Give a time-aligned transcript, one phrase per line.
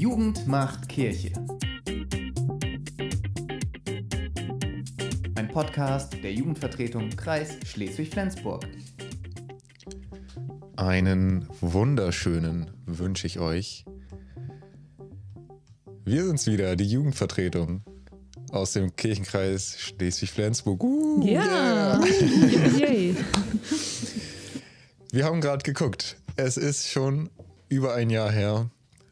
[0.00, 1.30] Jugend macht Kirche.
[5.34, 8.66] Ein Podcast der Jugendvertretung Kreis Schleswig-Flensburg.
[10.76, 13.84] Einen wunderschönen wünsche ich euch.
[16.06, 17.82] Wir sind's wieder, die Jugendvertretung
[18.52, 20.82] aus dem Kirchenkreis Schleswig-Flensburg.
[20.82, 22.00] Uh, Ja.
[22.78, 23.14] Yay.
[25.12, 26.16] Wir haben gerade geguckt.
[26.36, 27.28] Es ist schon
[27.68, 28.70] über ein Jahr her.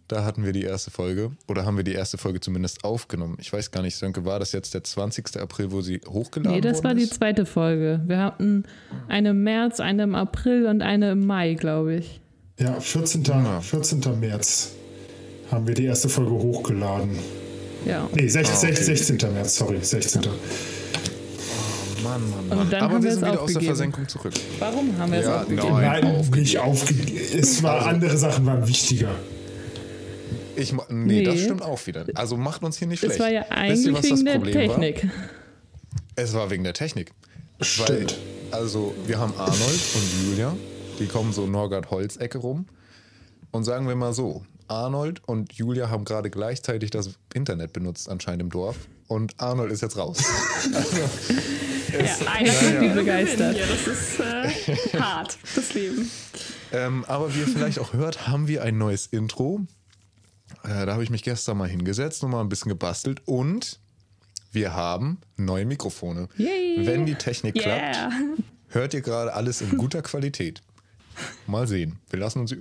[0.09, 1.33] Da hatten wir die erste Folge.
[1.49, 3.37] Oder haben wir die erste Folge zumindest aufgenommen.
[3.41, 5.37] Ich weiß gar nicht, Sönke, war das jetzt der 20.
[5.39, 7.15] April, wo sie hochgeladen Nee, das war die ist?
[7.15, 8.01] zweite Folge.
[8.07, 8.65] Wir hatten
[9.09, 12.21] eine im März, eine im April und eine im Mai, glaube ich.
[12.59, 13.23] Ja, 14.
[13.25, 13.61] Ja.
[13.61, 14.01] 14.
[14.19, 14.71] März
[15.51, 17.11] haben wir die erste Folge hochgeladen.
[17.85, 18.09] Ja.
[18.15, 18.83] Nee, 16, Ah, okay.
[18.83, 19.17] 16.
[19.35, 20.23] März, sorry, 16.
[22.03, 22.71] Mann, Mann, Und Mann.
[22.71, 23.67] dann Aber haben wir sind es wieder aus der aufgegeben.
[23.67, 24.33] Versenkung zurück.
[24.59, 25.69] Warum haben wir es Ja, aufgegeben?
[25.73, 25.83] nein.
[26.03, 26.41] Nein, aufgegeben.
[26.41, 27.21] nicht aufgegeben.
[27.39, 29.11] Es war Also- andere Sachen waren wichtiger.
[30.59, 31.45] Ich, ma- nee, das Nee.
[31.45, 32.05] stimmt auch wieder.
[32.15, 33.15] Also macht uns hier nicht schlecht.
[33.15, 35.05] Das war ja ihr, eigentlich was das wegen der Problem Technik.
[35.05, 35.11] War?
[36.17, 37.13] Es war wegen der Technik.
[37.61, 37.89] Stimmt.
[38.51, 40.57] Weil, also, wir haben Arnold und Julia,
[40.99, 42.67] die kommen so Norgard-Holz-Ecke rum.
[43.51, 48.43] Und sagen wir mal so: Arnold und Julia haben gerade gleichzeitig das Internet benutzt, anscheinend
[48.43, 48.77] im Dorf.
[49.07, 50.19] Und Arnold ist jetzt raus.
[51.91, 52.81] Ja, einer Ja, kann ja.
[52.83, 53.57] die begeistert.
[53.57, 53.65] Hier.
[53.67, 56.11] Das ist äh, hart, das Leben.
[56.71, 59.61] Ähm, aber wie ihr vielleicht auch hört, haben wir ein neues Intro.
[60.69, 63.23] Äh, da habe ich mich gestern mal hingesetzt und mal ein bisschen gebastelt.
[63.27, 63.81] Und
[64.53, 66.29] wir haben neue Mikrofone.
[66.37, 66.87] Yay.
[66.87, 68.11] Wenn die Technik klappt, Yeah.
[68.69, 70.63] hört ihr gerade alles in guter Qualität.
[71.47, 71.99] Mal sehen.
[72.11, 72.55] Wir lassen uns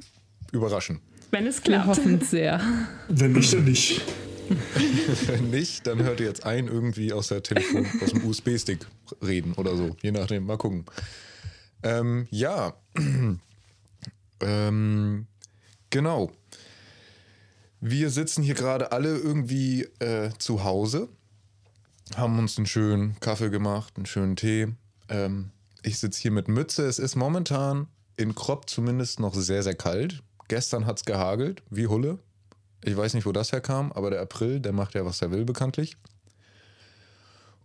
[0.52, 1.02] überraschen.
[1.32, 1.88] Wenn es Wir klappt.
[1.88, 2.62] hoffen es sehr.
[3.10, 4.02] Wenn nicht, dann nicht.
[5.28, 8.88] Wenn nicht, dann hört ihr jetzt ein irgendwie aus der Telefon, aus dem USB-Stick
[9.22, 9.98] reden oder so.
[10.02, 10.46] Je nachdem.
[10.46, 10.86] Mal gucken.
[11.84, 12.74] Ähm, ja.
[14.42, 15.28] ähm,
[15.90, 16.32] genau.
[17.80, 21.10] Wir sitzen hier gerade alle irgendwie äh, zu Hause,
[22.16, 24.70] haben uns einen schönen Kaffee gemacht, einen schönen Tee.
[25.10, 25.52] Ähm,
[25.84, 26.86] ich sitze hier mit Mütze.
[26.86, 30.24] Es ist momentan in Kropp zumindest noch sehr, sehr kalt.
[30.48, 32.18] Gestern hat es gehagelt, wie Hulle.
[32.84, 35.46] Ich weiß nicht, wo das herkam, aber der April, der macht ja, was er will,
[35.46, 35.98] bekanntlich.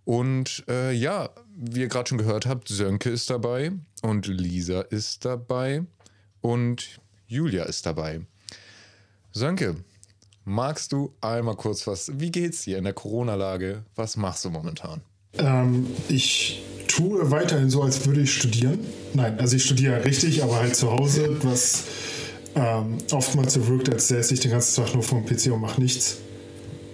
[0.04, 3.72] Und äh, ja, wie ihr gerade schon gehört habt, Sönke ist dabei
[4.02, 5.84] und Lisa ist dabei
[6.40, 8.26] und Julia ist dabei.
[9.32, 9.76] Sönke,
[10.44, 13.84] magst du einmal kurz was, wie geht's dir in der Corona-Lage?
[13.94, 15.00] Was machst du momentan?
[15.38, 18.80] Ähm, ich tue weiterhin so, als würde ich studieren.
[19.14, 21.84] Nein, also ich studiere richtig, aber halt zu Hause, was
[22.54, 25.60] ähm, oftmals so wirkt, als säße ich den ganzen Tag nur vor dem PC und
[25.60, 26.18] mache nichts.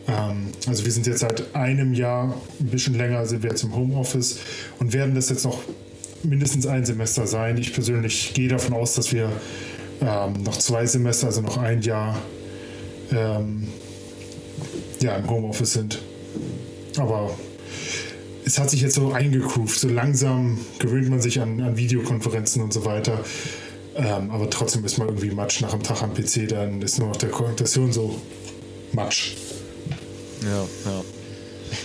[0.06, 3.75] Ähm, also wir sind jetzt seit einem Jahr, ein bisschen länger sind wir jetzt im
[3.75, 4.38] Homeoffice
[4.78, 5.59] und werden das jetzt noch
[6.22, 7.59] mindestens ein Semester sein.
[7.59, 9.30] Ich persönlich gehe davon aus, dass wir
[10.00, 12.16] ähm, noch zwei Semester, also noch ein Jahr
[13.11, 13.69] ähm,
[15.01, 15.99] ja, im Homeoffice sind.
[16.97, 17.31] Aber
[18.45, 19.79] es hat sich jetzt so eingegroovt.
[19.79, 23.21] So langsam gewöhnt man sich an, an Videokonferenzen und so weiter.
[23.95, 27.09] Ähm, aber trotzdem ist man irgendwie Matsch nach einem Tag am PC, dann ist nur
[27.09, 28.21] noch der Konzentration so
[28.93, 29.35] Matsch.
[30.45, 31.05] Ja, ja.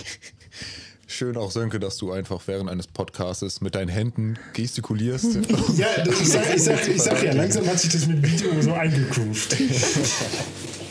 [1.08, 5.38] Schön auch, Sönke, dass du einfach während eines Podcastes mit deinen Händen gestikulierst.
[5.76, 8.72] Ja, ich sag, ich, sag, ich sag ja, langsam hat sich das mit Video so
[8.72, 9.56] eingegroovt.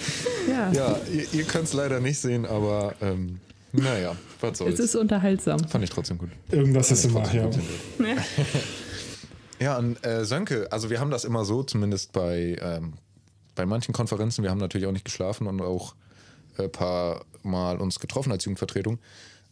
[0.49, 0.71] Ja.
[0.71, 3.39] Ja, ihr, ihr könnt es leider nicht sehen, aber ähm,
[3.71, 4.79] naja, was Es soll's.
[4.79, 5.59] ist unterhaltsam.
[5.67, 6.29] Fand ich trotzdem gut.
[6.51, 7.49] Irgendwas ist immer, ja.
[9.59, 12.93] Ja, und äh, Sönke, also wir haben das immer so, zumindest bei, ähm,
[13.55, 15.95] bei manchen Konferenzen, wir haben natürlich auch nicht geschlafen und auch
[16.57, 18.99] ein paar Mal uns getroffen als Jugendvertretung,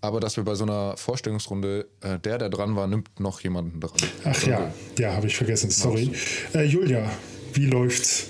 [0.02, 3.80] aber dass wir bei so einer Vorstellungsrunde, äh, der, der dran war, nimmt noch jemanden
[3.80, 3.92] dran.
[4.26, 6.12] Ach ja, ja, habe ich vergessen, sorry.
[6.54, 7.10] Äh, Julia,
[7.54, 8.28] wie läuft's?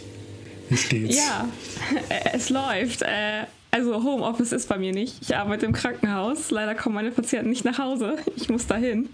[0.71, 1.17] Wie steht's?
[1.17, 1.49] Ja,
[2.33, 3.01] es läuft.
[3.01, 5.15] Äh, also Homeoffice ist bei mir nicht.
[5.21, 6.49] Ich arbeite im Krankenhaus.
[6.49, 8.15] Leider kommen meine Patienten nicht nach Hause.
[8.37, 9.09] Ich muss dahin.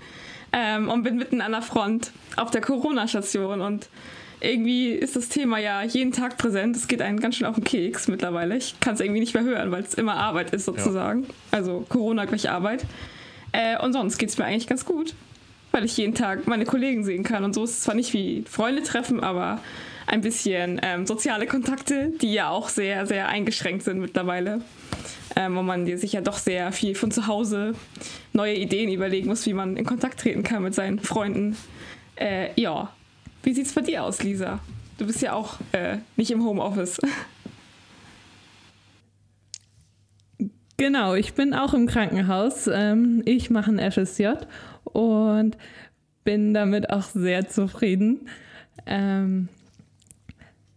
[0.54, 3.62] Ähm, und bin mitten an der Front auf der Corona-Station.
[3.62, 3.90] Und
[4.40, 6.76] irgendwie ist das Thema ja jeden Tag präsent.
[6.76, 8.56] Es geht einen ganz schön auf den Keks mittlerweile.
[8.56, 11.26] Ich kann es irgendwie nicht mehr hören, weil es immer Arbeit ist sozusagen.
[11.50, 12.86] Also Corona gleich Arbeit.
[13.52, 15.16] Äh, und sonst geht es mir eigentlich ganz gut,
[15.72, 17.44] weil ich jeden Tag meine Kollegen sehen kann.
[17.44, 19.60] Und so ist es zwar nicht wie Freunde treffen, aber
[20.08, 24.62] ein bisschen ähm, soziale Kontakte, die ja auch sehr, sehr eingeschränkt sind mittlerweile.
[25.36, 27.74] Ähm, wo man sich ja doch sehr viel von zu Hause
[28.34, 31.56] neue Ideen überlegen muss, wie man in Kontakt treten kann mit seinen Freunden.
[32.16, 32.92] Äh, ja,
[33.44, 34.60] wie sieht's bei dir aus, Lisa?
[34.98, 37.00] Du bist ja auch äh, nicht im Homeoffice.
[40.80, 42.68] Genau, ich bin auch im Krankenhaus.
[42.72, 44.34] Ähm, ich mache ein FSJ
[44.84, 45.58] und
[46.24, 48.30] bin damit auch sehr zufrieden.
[48.86, 49.50] Ähm,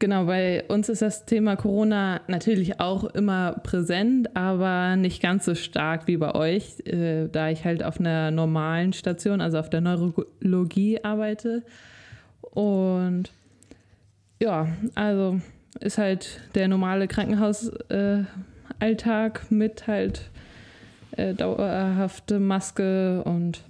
[0.01, 5.55] Genau, bei uns ist das Thema Corona natürlich auch immer präsent, aber nicht ganz so
[5.55, 9.83] stark wie bei euch, äh, da ich halt auf einer normalen Station, also auf der
[9.83, 11.65] Neurologie arbeite.
[12.41, 13.25] Und
[14.41, 15.39] ja, also
[15.81, 18.27] ist halt der normale Krankenhausalltag
[18.81, 20.31] äh, mit halt
[21.11, 23.61] äh, dauerhafte Maske und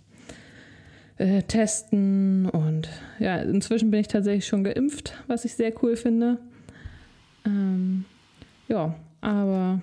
[1.20, 2.48] äh, testen.
[2.48, 2.88] Und
[3.18, 6.38] ja, inzwischen bin ich tatsächlich schon geimpft, was ich sehr cool finde.
[7.44, 8.06] Ähm,
[8.68, 9.82] ja, aber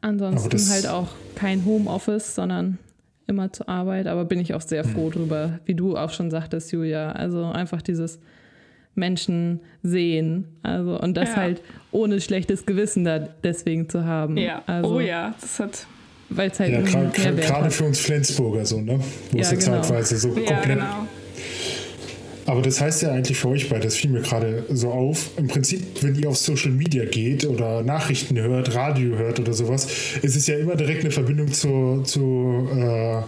[0.00, 2.78] ansonsten aber halt auch kein Homeoffice, sondern
[3.26, 4.06] immer zur Arbeit.
[4.06, 5.12] Aber bin ich auch sehr froh mhm.
[5.12, 7.12] drüber, wie du auch schon sagtest, Julia.
[7.12, 8.18] Also einfach dieses
[8.94, 10.46] Menschen sehen.
[10.62, 11.36] Also, und das ja.
[11.36, 11.62] halt
[11.92, 14.38] ohne schlechtes Gewissen da deswegen zu haben.
[14.38, 14.62] Ja.
[14.66, 15.86] Also, oh ja, das hat
[16.30, 19.00] weil es halt ja, gerade für uns Flensburger so, ne?
[19.30, 19.80] Wo es ja, genau.
[19.80, 20.78] zeitweise so ja, komplett.
[20.78, 21.06] Genau.
[22.48, 25.30] Aber das heißt ja eigentlich für euch beide, das fiel mir gerade so auf.
[25.36, 29.86] Im Prinzip, wenn ihr auf Social Media geht oder Nachrichten hört, Radio hört oder sowas,
[30.22, 33.20] ist es ja immer direkt eine Verbindung zu, zu, äh,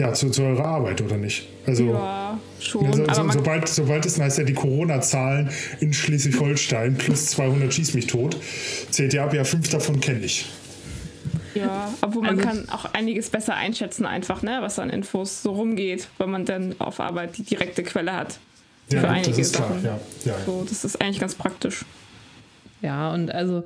[0.00, 1.46] ja, zu, zu eurer Arbeit, oder nicht?
[1.66, 2.86] Also, ja, schon.
[2.86, 8.08] Also, so, sobald, sobald es heißt ja die Corona-Zahlen in Schleswig-Holstein plus 200 schieß mich
[8.08, 8.36] tot,
[8.90, 10.46] zählt ihr ab, ja, fünf davon kenne ich.
[11.56, 15.52] Ja, obwohl man also, kann auch einiges besser einschätzen einfach, ne, was an Infos so
[15.52, 18.38] rumgeht, weil man dann auf Arbeit die direkte Quelle hat.
[18.90, 19.80] Ja, für einige das ist Sachen.
[19.80, 20.00] klar.
[20.24, 21.84] Ja, ja, so, das ist eigentlich ganz praktisch.
[22.82, 23.64] Ja, und also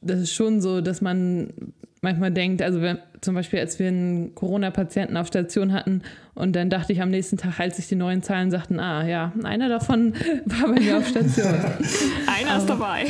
[0.00, 1.52] das ist schon so, dass man
[2.00, 6.02] manchmal denkt, also wenn, zum Beispiel, als wir einen Corona-Patienten auf Station hatten
[6.34, 9.32] und dann dachte ich am nächsten Tag, als sich die neuen Zahlen sagten, ah ja,
[9.42, 10.14] einer davon
[10.44, 11.54] war bei mir auf Station.
[12.26, 13.06] einer ist dabei.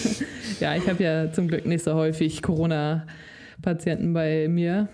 [0.60, 3.06] ja, ich habe ja zum Glück nicht so häufig Corona
[3.64, 4.88] Patienten bei mir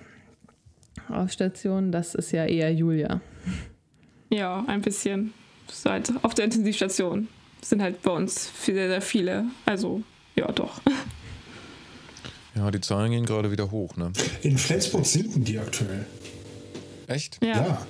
[1.08, 1.92] auf Station.
[1.92, 3.20] Das ist ja eher Julia.
[4.30, 5.32] Ja, ein bisschen.
[5.84, 7.28] Halt auf der Intensivstation
[7.62, 9.44] sind halt bei uns sehr, sehr viele.
[9.66, 10.02] Also,
[10.36, 10.80] ja, doch.
[12.56, 14.12] Ja, die Zahlen gehen gerade wieder hoch, ne?
[14.42, 16.04] In Flensburg sinken die aktuell.
[17.06, 17.38] Echt?
[17.42, 17.48] Ja.
[17.48, 17.86] ja.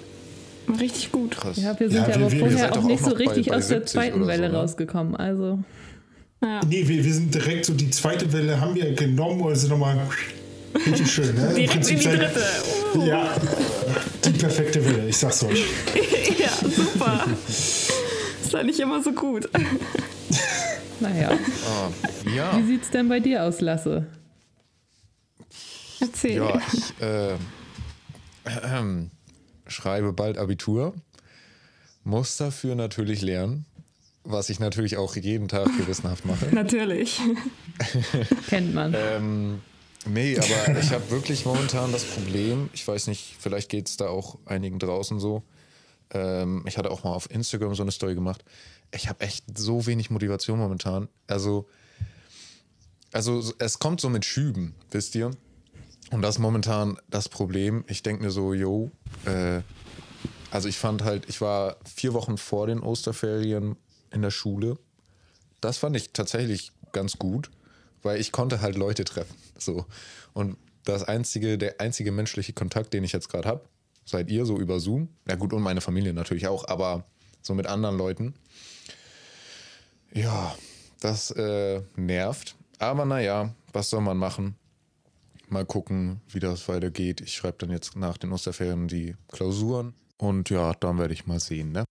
[0.78, 1.32] Richtig gut.
[1.32, 1.56] Krass.
[1.56, 3.68] Ja, wir sind ja, ja aber wir, vorher auch nicht so richtig bei, bei aus
[3.68, 4.58] der zweiten Welle so, ne?
[4.58, 5.16] rausgekommen.
[5.16, 5.58] Also.
[6.42, 6.60] Ja.
[6.66, 9.98] Nee, wir, wir sind direkt so, die zweite Welle haben wir genommen und sind nochmal
[10.74, 11.54] Richtig schön, ne?
[11.54, 12.42] Direkt in die dritte.
[12.94, 13.04] Uh.
[13.06, 13.34] Ja,
[14.24, 15.64] die perfekte Welle, ich sag's euch.
[16.38, 17.26] ja, super.
[17.48, 19.48] Ist ja nicht immer so gut.
[21.00, 21.30] Naja.
[21.32, 22.56] Oh, ja.
[22.58, 24.06] Wie sieht's denn bei dir aus, Lasse?
[26.00, 26.36] Erzähl.
[26.36, 27.34] Ja, ich äh,
[28.44, 29.06] äh,
[29.66, 30.94] schreibe bald Abitur,
[32.04, 33.66] muss dafür natürlich lernen,
[34.24, 36.46] was ich natürlich auch jeden Tag gewissenhaft mache.
[36.54, 37.20] natürlich.
[38.48, 38.94] Kennt man.
[38.96, 39.60] Ähm,
[40.06, 44.08] Nee, aber ich habe wirklich momentan das Problem, ich weiß nicht, vielleicht geht es da
[44.08, 45.42] auch einigen draußen so.
[46.12, 48.42] Ähm, ich hatte auch mal auf Instagram so eine Story gemacht.
[48.92, 51.08] Ich habe echt so wenig Motivation momentan.
[51.26, 51.68] Also,
[53.12, 55.32] also es kommt so mit Schüben, wisst ihr?
[56.10, 57.84] Und das ist momentan das Problem.
[57.86, 58.90] Ich denke mir so, yo,
[59.26, 59.60] äh,
[60.50, 63.76] also ich fand halt, ich war vier Wochen vor den Osterferien
[64.10, 64.78] in der Schule.
[65.60, 67.50] Das fand ich tatsächlich ganz gut
[68.02, 69.36] weil ich konnte halt Leute treffen.
[69.58, 69.86] So.
[70.32, 73.64] Und das einzige, der einzige menschliche Kontakt, den ich jetzt gerade habe,
[74.04, 75.08] seid ihr so über Zoom.
[75.28, 77.04] Ja gut, und meine Familie natürlich auch, aber
[77.42, 78.34] so mit anderen Leuten.
[80.12, 80.54] Ja,
[81.00, 82.56] das äh, nervt.
[82.78, 84.56] Aber naja, was soll man machen?
[85.48, 87.20] Mal gucken, wie das weitergeht.
[87.20, 89.94] Ich schreibe dann jetzt nach den Osterferien die Klausuren.
[90.16, 91.84] Und ja, dann werde ich mal sehen, ne?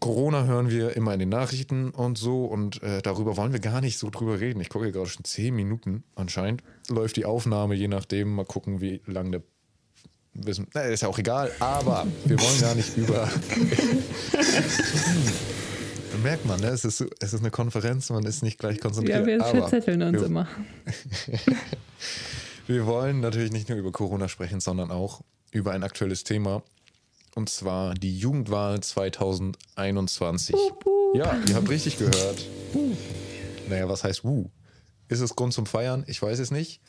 [0.00, 3.80] Corona hören wir immer in den Nachrichten und so und äh, darüber wollen wir gar
[3.80, 4.60] nicht so drüber reden.
[4.60, 6.62] Ich gucke gerade schon zehn Minuten anscheinend.
[6.88, 8.34] Läuft die Aufnahme, je nachdem.
[8.34, 9.42] Mal gucken, wie lange der.
[10.36, 13.28] Wissen, na, ist ja auch egal, aber wir wollen gar nicht über.
[16.24, 16.68] merkt man, ne?
[16.68, 19.20] es, ist, es ist eine Konferenz, man ist nicht gleich konzentriert.
[19.20, 20.48] Ja, wir verzetteln uns wir, immer.
[22.66, 25.20] wir wollen natürlich nicht nur über Corona sprechen, sondern auch
[25.52, 26.62] über ein aktuelles Thema.
[27.34, 30.54] Und zwar die Jugendwahl 2021.
[31.14, 32.46] Ja, ihr habt richtig gehört.
[33.68, 34.50] Naja, was heißt Wuh?
[35.08, 36.04] Ist es Grund zum Feiern?
[36.06, 36.80] Ich weiß es nicht.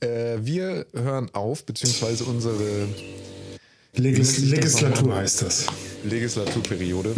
[0.00, 2.88] Äh, wir hören auf, beziehungsweise unsere
[3.94, 5.66] Legis Legislatur heißt das.
[6.04, 7.14] Legislaturperiode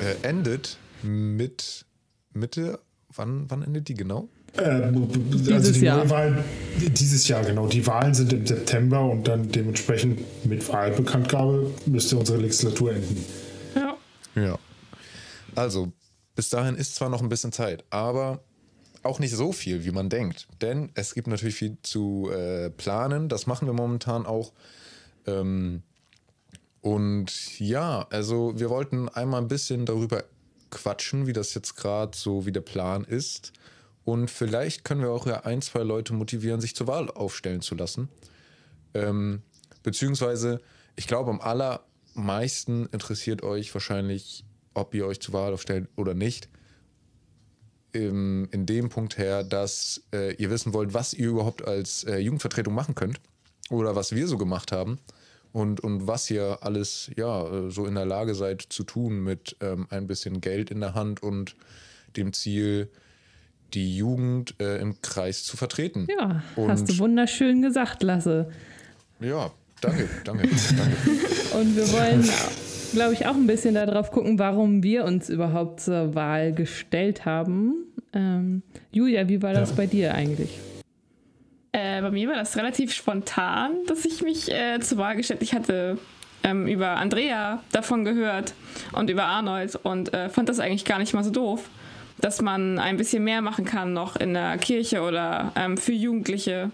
[0.00, 1.84] äh, endet mit
[2.32, 2.80] Mitte.
[3.14, 4.28] Wann, wann endet die genau?
[4.56, 6.04] Äh, dieses also die Jahr.
[6.04, 6.44] Neuwahlen,
[6.76, 7.66] dieses Jahr, genau.
[7.66, 13.24] Die Wahlen sind im September und dann dementsprechend mit Wahlbekanntgabe müsste unsere Legislatur enden.
[13.74, 13.96] Ja.
[14.34, 14.58] Ja.
[15.54, 15.92] Also,
[16.34, 18.40] bis dahin ist zwar noch ein bisschen Zeit, aber
[19.02, 20.46] auch nicht so viel, wie man denkt.
[20.60, 23.28] Denn es gibt natürlich viel zu äh, planen.
[23.28, 24.52] Das machen wir momentan auch.
[25.26, 25.82] Ähm,
[26.80, 30.24] und ja, also wir wollten einmal ein bisschen darüber
[30.70, 33.52] quatschen, wie das jetzt gerade so, wie der Plan ist.
[34.04, 37.74] Und vielleicht können wir auch ja ein, zwei Leute motivieren, sich zur Wahl aufstellen zu
[37.74, 38.08] lassen.
[38.94, 39.42] Ähm,
[39.82, 40.60] beziehungsweise,
[40.96, 46.48] ich glaube, am allermeisten interessiert euch wahrscheinlich, ob ihr euch zur Wahl aufstellt oder nicht.
[47.92, 52.18] Im, in dem Punkt her, dass äh, ihr wissen wollt, was ihr überhaupt als äh,
[52.18, 53.20] Jugendvertretung machen könnt
[53.68, 55.00] oder was wir so gemacht haben
[55.52, 59.56] und, und was ihr alles ja äh, so in der Lage seid zu tun mit
[59.60, 61.56] ähm, ein bisschen Geld in der Hand und
[62.16, 62.90] dem Ziel,
[63.74, 66.06] die Jugend äh, im Kreis zu vertreten.
[66.18, 68.50] Ja, und, hast du wunderschön gesagt, Lasse.
[69.20, 69.50] Ja,
[69.80, 70.96] danke, danke, danke.
[71.58, 72.28] Und wir wollen,
[72.92, 77.74] glaube ich, auch ein bisschen darauf gucken, warum wir uns überhaupt zur Wahl gestellt haben.
[78.12, 78.62] Ähm,
[78.92, 79.76] Julia, wie war das Ja.
[79.76, 80.58] bei dir eigentlich?
[81.72, 85.54] Äh, bei mir war das relativ spontan, dass ich mich äh, zur Wahl gestellt Ich
[85.54, 85.98] hatte
[86.42, 88.54] ähm, über Andrea davon gehört
[88.92, 91.68] und über Arnold und äh, fand das eigentlich gar nicht mal so doof,
[92.20, 96.70] dass man ein bisschen mehr machen kann noch in der Kirche oder ähm, für Jugendliche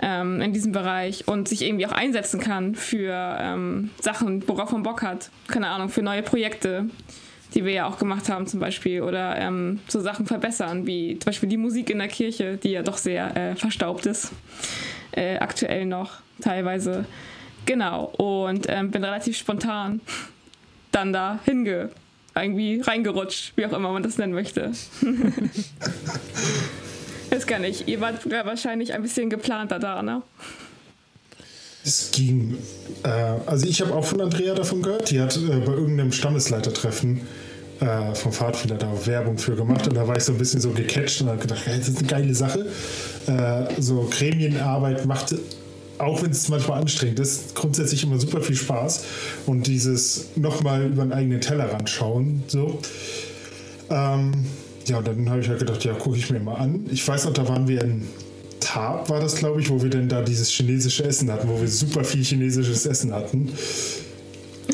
[0.00, 4.82] ähm, in diesem Bereich und sich irgendwie auch einsetzen kann für ähm, Sachen, worauf man
[4.82, 5.30] Bock hat.
[5.48, 6.86] Keine Ahnung, für neue Projekte,
[7.54, 11.26] die wir ja auch gemacht haben zum Beispiel oder ähm, so Sachen verbessern, wie zum
[11.26, 14.32] Beispiel die Musik in der Kirche, die ja doch sehr äh, verstaubt ist,
[15.12, 17.06] äh, aktuell noch teilweise.
[17.64, 20.00] Genau, und ähm, bin relativ spontan
[20.92, 21.90] dann da hinge
[22.42, 24.72] irgendwie reingerutscht, wie auch immer man das nennen möchte.
[27.30, 27.88] Ist gar nicht.
[27.88, 30.22] Ihr wart wahrscheinlich ein bisschen geplanter da, ne?
[31.84, 32.58] Es ging.
[33.04, 33.08] Äh,
[33.46, 35.10] also ich habe auch von Andrea davon gehört.
[35.10, 37.20] Die hat äh, bei irgendeinem Stammesleitertreffen
[37.80, 39.86] äh, vom Pfadfinder da Werbung für gemacht.
[39.86, 41.98] Und da war ich so ein bisschen so gecatcht und habe gedacht, hey, das ist
[41.98, 42.66] eine geile Sache.
[43.26, 45.34] Äh, so Gremienarbeit macht,
[45.98, 49.04] auch wenn es manchmal anstrengend ist, grundsätzlich immer super viel Spaß.
[49.46, 52.78] Und dieses nochmal über den eigenen Tellerrand schauen, so.
[53.90, 54.32] Ähm,
[54.86, 56.86] ja, und dann habe ich halt gedacht, ja, gucke ich mir mal an.
[56.90, 58.06] Ich weiß noch, da waren wir in
[58.60, 61.68] Tab, war das, glaube ich, wo wir dann da dieses chinesische Essen hatten, wo wir
[61.68, 63.52] super viel chinesisches Essen hatten.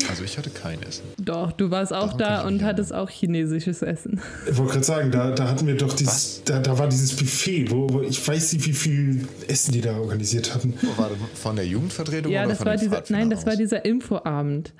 [0.09, 1.03] Also ich hatte kein Essen.
[1.17, 4.21] Doch, du warst auch kann da und mich hattest auch chinesisches Essen.
[4.49, 7.71] Ich wollte gerade sagen, da, da hatten wir doch dieses, da, da war dieses Buffet,
[7.71, 10.73] wo, wo ich weiß nicht, wie viel Essen die da organisiert hatten.
[10.97, 13.85] War das von der Jugendvertretung Ja, oder das von war dieser, nein, das war dieser
[13.85, 14.73] Infoabend.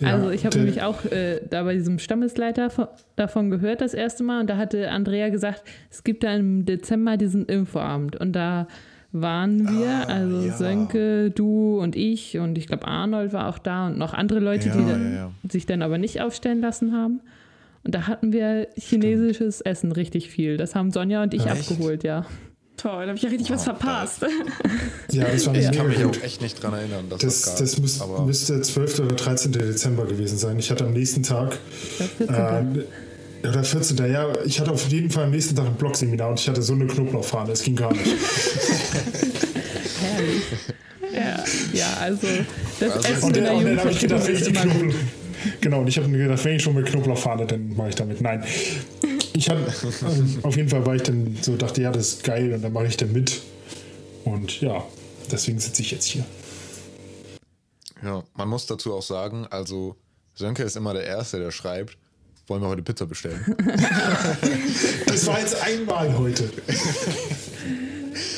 [0.00, 3.94] Ja, also ich habe nämlich auch äh, da bei diesem Stammesleiter von, davon gehört das
[3.94, 8.32] erste Mal und da hatte Andrea gesagt, es gibt da im Dezember diesen Infoabend und
[8.32, 8.68] da
[9.20, 10.52] waren wir, Ah, also ja.
[10.56, 14.68] Sönke, du und ich und ich glaube Arnold war auch da und noch andere Leute,
[14.68, 15.30] Ja, die ja, dann, ja.
[15.50, 17.20] sich dann aber nicht aufstellen lassen haben.
[17.84, 20.56] Und da hatten wir chinesisches Essen richtig viel.
[20.56, 21.70] Das haben Sonja und ich Echt?
[21.70, 22.26] abgeholt, ja.
[22.76, 24.26] Toll, da habe ich ja richtig was verpasst.
[25.12, 26.18] Ja, das war Ich kann mich gut.
[26.18, 27.04] auch echt nicht dran erinnern.
[27.08, 28.98] Dass Das, das, das Aber müsste 12.
[29.00, 29.52] oder 13.
[29.52, 30.58] Dezember gewesen sein.
[30.58, 32.80] Ich hatte am nächsten Tag, Ich glaub, 14.
[32.80, 32.84] äh,
[33.42, 33.96] oder 14.
[34.10, 36.72] Ja, ich hatte auf jeden Fall am nächsten Tag ein Blogseminar und ich hatte so
[36.74, 37.52] eine Knoblauchfahne.
[37.52, 38.04] Es ging gar nicht.
[40.00, 40.42] Herrlich.
[41.12, 41.44] ja.
[41.72, 42.26] Ja, also
[42.80, 44.72] das Also- Essen Und in der dann habe ich gedacht, immer gut.
[44.72, 44.94] Knoblauch,
[45.60, 47.94] genau, und ich habe mir gedacht, wenn ich schon mit Knoblauch fahre, dann mache ich
[47.94, 48.20] damit.
[48.20, 48.44] Nein.
[49.32, 49.62] Ich hatte,
[50.08, 52.72] ähm, auf jeden Fall war ich dann so, dachte, ja, das ist geil und dann
[52.72, 53.40] mache ich dann mit.
[54.24, 54.82] Und ja,
[55.30, 56.24] deswegen sitze ich jetzt hier.
[58.02, 59.96] ja, man muss dazu auch sagen, also
[60.34, 61.96] Sönke ist immer der Erste, der schreibt,
[62.46, 63.44] wollen wir heute Pizza bestellen?
[65.06, 66.50] Das war jetzt einmal heute.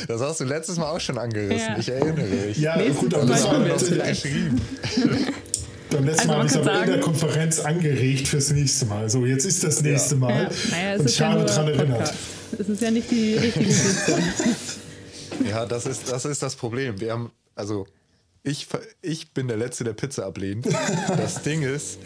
[0.07, 1.69] Das hast du letztes Mal auch schon angerissen.
[1.73, 1.79] Ja.
[1.79, 2.57] Ich erinnere mich.
[2.57, 4.61] Ja, Nächstes gut, das war machen wir das, geschrieben.
[5.91, 9.11] beim letzten Also Mal habe ich es aber in der Konferenz angeregt fürs nächste Mal.
[9.11, 10.45] So, jetzt ist das nächste Mal.
[10.45, 10.51] Ja.
[10.71, 12.15] Naja, es Und ist ich ja habe daran erinnert.
[12.59, 14.23] Es ist ja nicht die richtige Sitzung.
[15.49, 17.01] Ja, das ist, das ist das Problem.
[17.01, 17.87] Wir haben, also
[18.43, 18.67] ich,
[19.03, 20.67] ich bin der Letzte, der Pizza ablehnt.
[21.09, 21.99] Das Ding ist,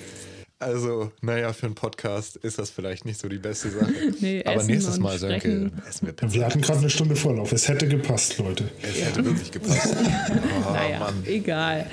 [0.62, 3.92] also, naja, für einen Podcast ist das vielleicht nicht so die beste Sache.
[4.20, 6.34] Nee, Aber nächstes Mal, Sönke, essen wir Pizza.
[6.34, 7.52] Wir hatten gerade eine Stunde Vorlauf.
[7.52, 8.68] Es hätte gepasst, Leute.
[8.82, 9.94] Es hätte wirklich gepasst.
[10.68, 11.22] Oh, naja, Mann.
[11.26, 11.86] egal.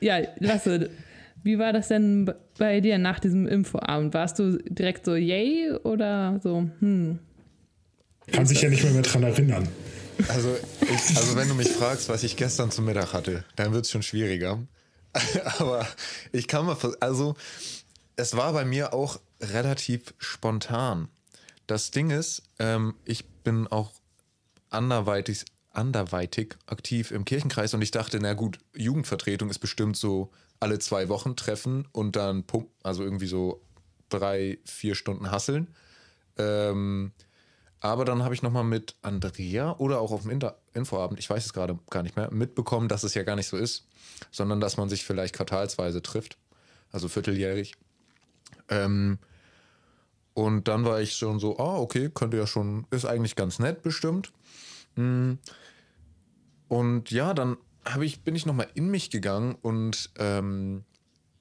[0.00, 0.90] Ja, Lasse,
[1.42, 4.14] wie war das denn bei dir nach diesem Infoabend?
[4.14, 7.18] Warst du direkt so yay oder so, hm,
[8.32, 9.68] Kann sich ja nicht mehr, mehr dran erinnern.
[10.28, 13.84] Also, ich, also, wenn du mich fragst, was ich gestern zum Mittag hatte, dann wird
[13.86, 14.58] es schon schwieriger.
[15.58, 15.86] Aber
[16.32, 17.34] ich kann mal, also,
[18.16, 21.08] es war bei mir auch relativ spontan.
[21.66, 23.92] Das Ding ist, ähm, ich bin auch
[24.70, 30.78] anderweitig, anderweitig aktiv im Kirchenkreis und ich dachte, na gut, Jugendvertretung ist bestimmt so alle
[30.78, 33.62] zwei Wochen treffen und dann pump, also irgendwie so
[34.08, 35.74] drei, vier Stunden hasseln.
[36.38, 37.12] Ähm,
[37.82, 41.44] aber dann habe ich nochmal mit Andrea oder auch auf dem Inter Infoabend, ich weiß
[41.44, 43.86] es gerade gar nicht mehr, mitbekommen, dass es ja gar nicht so ist,
[44.30, 46.38] sondern dass man sich vielleicht quartalsweise trifft,
[46.92, 47.74] also vierteljährig.
[48.68, 49.18] Ähm,
[50.34, 53.82] Und dann war ich schon so, ah, okay, könnte ja schon, ist eigentlich ganz nett
[53.82, 54.32] bestimmt.
[54.96, 55.34] Mm.
[56.68, 57.58] Und ja, dann
[58.00, 60.84] ich, bin ich nochmal in mich gegangen und ähm,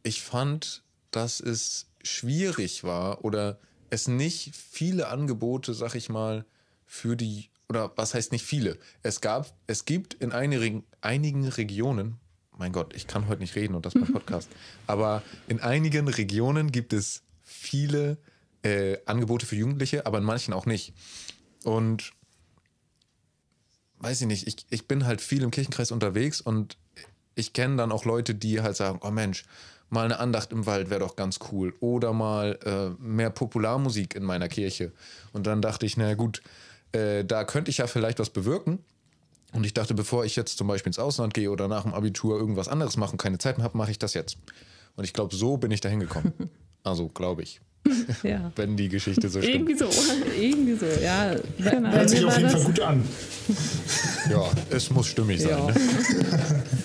[0.04, 3.60] ich fand, dass es schwierig war oder
[3.92, 6.46] es nicht viele Angebote, sag ich mal,
[6.88, 8.80] für die, oder was heißt nicht viele?
[9.04, 12.18] Es gab, es gibt in einigen, einigen Regionen,
[12.58, 14.50] mein Gott, ich kann heute nicht reden und das beim Podcast,
[14.88, 18.18] aber in einigen Regionen gibt es viele
[18.64, 20.94] äh, Angebote für Jugendliche, aber in manchen auch nicht.
[21.64, 22.14] Und
[24.00, 26.78] weiß ich nicht, ich, ich bin halt viel im Kirchenkreis unterwegs und
[27.36, 29.46] ich kenne dann auch Leute, die halt sagen, oh Mensch,
[29.92, 31.74] mal eine Andacht im Wald wäre doch ganz cool.
[31.80, 34.92] Oder mal äh, mehr Popularmusik in meiner Kirche.
[35.34, 36.42] Und dann dachte ich, na gut,
[36.94, 38.80] äh, da könnte ich ja vielleicht was bewirken.
[39.54, 42.40] Und ich dachte, bevor ich jetzt zum Beispiel ins Ausland gehe oder nach dem Abitur
[42.40, 44.38] irgendwas anderes machen, keine Zeit mehr habe, mache ich das jetzt.
[44.96, 46.34] Und ich glaube, so bin ich da hingekommen.
[46.84, 47.62] Also, glaube ich.
[48.24, 48.52] Ja.
[48.56, 49.70] Wenn die Geschichte so stimmt.
[49.70, 49.88] Irgendwie so.
[50.36, 51.36] Irgendwie so, ja.
[51.60, 53.04] Bei Hört sich auf jeden Fall gut an.
[54.32, 55.52] Ja, es muss stimmig sein.
[55.52, 55.66] Ja.
[55.68, 55.74] Ne?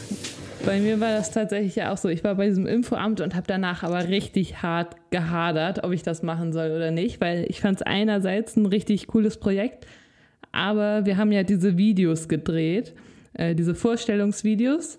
[0.67, 2.09] bei mir war das tatsächlich ja auch so.
[2.09, 6.23] Ich war bei diesem Infoamt und habe danach aber richtig hart gehadert, ob ich das
[6.23, 9.87] machen soll oder nicht, weil ich fand es einerseits ein richtig cooles Projekt,
[10.51, 12.95] aber wir haben ja diese Videos gedreht,
[13.35, 14.99] äh, diese Vorstellungsvideos,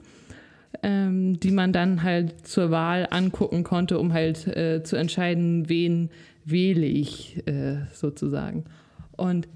[0.84, 6.10] ähm, die man dann halt zur Wahl angucken konnte, um halt äh, zu entscheiden, wen
[6.46, 8.64] wähle ich äh, sozusagen.
[9.18, 9.50] Und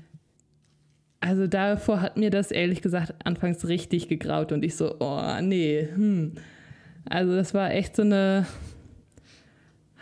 [1.22, 5.88] also davor hat mir das ehrlich gesagt anfangs richtig gegraut und ich so, oh nee,
[5.96, 6.34] hm.
[7.10, 8.46] Also das war echt so eine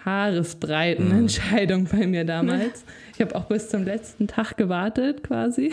[0.05, 2.83] haaresbreiten Entscheidung bei mir damals.
[3.13, 5.71] Ich habe auch bis zum letzten Tag gewartet quasi,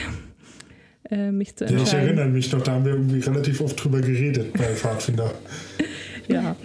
[1.10, 2.06] äh, mich zu Ja, ich entscheiden.
[2.08, 5.32] erinnere mich noch, da haben wir irgendwie relativ oft drüber geredet bei Pfadfinder.
[6.28, 6.56] Ja.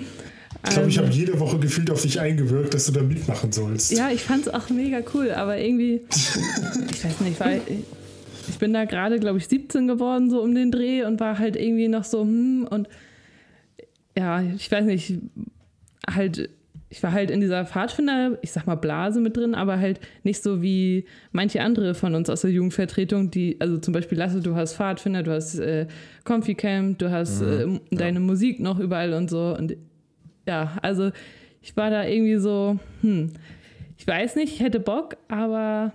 [0.63, 3.51] Ich glaube, ich Also- habe jede Woche gefühlt auf dich eingewirkt, dass du da mitmachen
[3.51, 3.91] sollst.
[3.91, 6.01] Ja, ich fand es auch mega cool, aber irgendwie,
[6.91, 7.61] ich weiß nicht, weil
[8.47, 11.55] ich bin da gerade, glaube ich, 17 geworden, so um den Dreh und war halt
[11.55, 12.87] irgendwie noch so, hm, und
[14.17, 15.19] ja, ich weiß nicht,
[16.09, 16.49] halt,
[16.89, 20.43] ich war halt in dieser Pfadfinder, ich sag mal Blase mit drin, aber halt nicht
[20.43, 24.55] so wie manche andere von uns aus der Jugendvertretung, die, also zum Beispiel Lasse, du
[24.55, 25.87] hast Pfadfinder, du hast äh,
[26.25, 29.77] Comfy Camp, du hast äh, deine Musik noch überall und so und
[30.47, 31.11] ja, also
[31.61, 33.31] ich war da irgendwie so, hm,
[33.97, 35.93] ich weiß nicht, ich hätte Bock, aber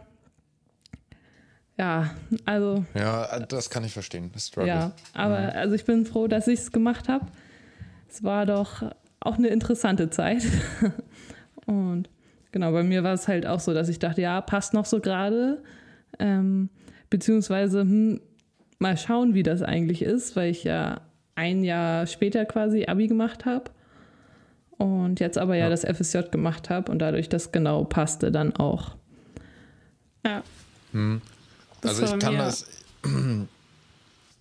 [1.79, 2.11] ja,
[2.45, 4.31] also Ja, das kann ich verstehen.
[4.33, 4.69] Das Struggle.
[4.69, 7.27] ja, aber also ich bin froh, dass ich es gemacht habe.
[8.09, 8.83] Es war doch
[9.21, 10.43] auch eine interessante Zeit.
[11.67, 12.09] Und
[12.53, 15.01] genau, bei mir war es halt auch so, dass ich dachte, ja, passt noch so
[15.01, 15.63] gerade.
[16.19, 16.71] Ähm,
[17.11, 18.21] beziehungsweise, hm,
[18.79, 21.01] mal schauen, wie das eigentlich ist, weil ich ja
[21.35, 23.71] ein Jahr später quasi Abi gemacht habe.
[24.79, 25.71] Und jetzt aber ja, Ja.
[25.71, 28.97] das FSJ gemacht habe und dadurch das genau passte dann auch.
[30.25, 30.43] Ja.
[31.87, 32.67] Das Also ich kann mir- das.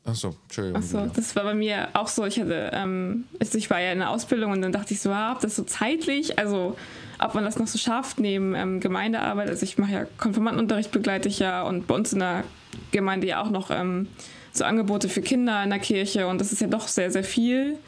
[0.05, 0.77] Achso, Entschuldigung.
[0.81, 2.25] Achso, das war bei mir auch so.
[2.25, 5.09] Ich hatte, ähm, also ich war ja in der Ausbildung und dann dachte ich so,
[5.11, 6.77] ah, ob das so zeitlich, also
[7.17, 9.49] ob man das noch so schafft neben ähm, Gemeindearbeit.
[9.49, 12.43] Also ich mache ja Konfirmandenunterricht, begleite ich ja und bei uns in der
[12.91, 14.07] Gemeinde ja auch noch ähm,
[14.51, 17.79] so Angebote für Kinder in der Kirche und das ist ja doch sehr, sehr viel.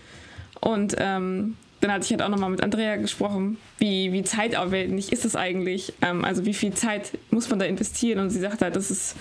[0.59, 5.25] Und ähm, dann hatte ich halt auch nochmal mit Andrea gesprochen, wie, wie zeitaufwendig ist
[5.25, 5.93] das eigentlich?
[6.01, 8.19] Ähm, also wie viel Zeit muss man da investieren?
[8.19, 9.15] Und sie sagt halt, das ist,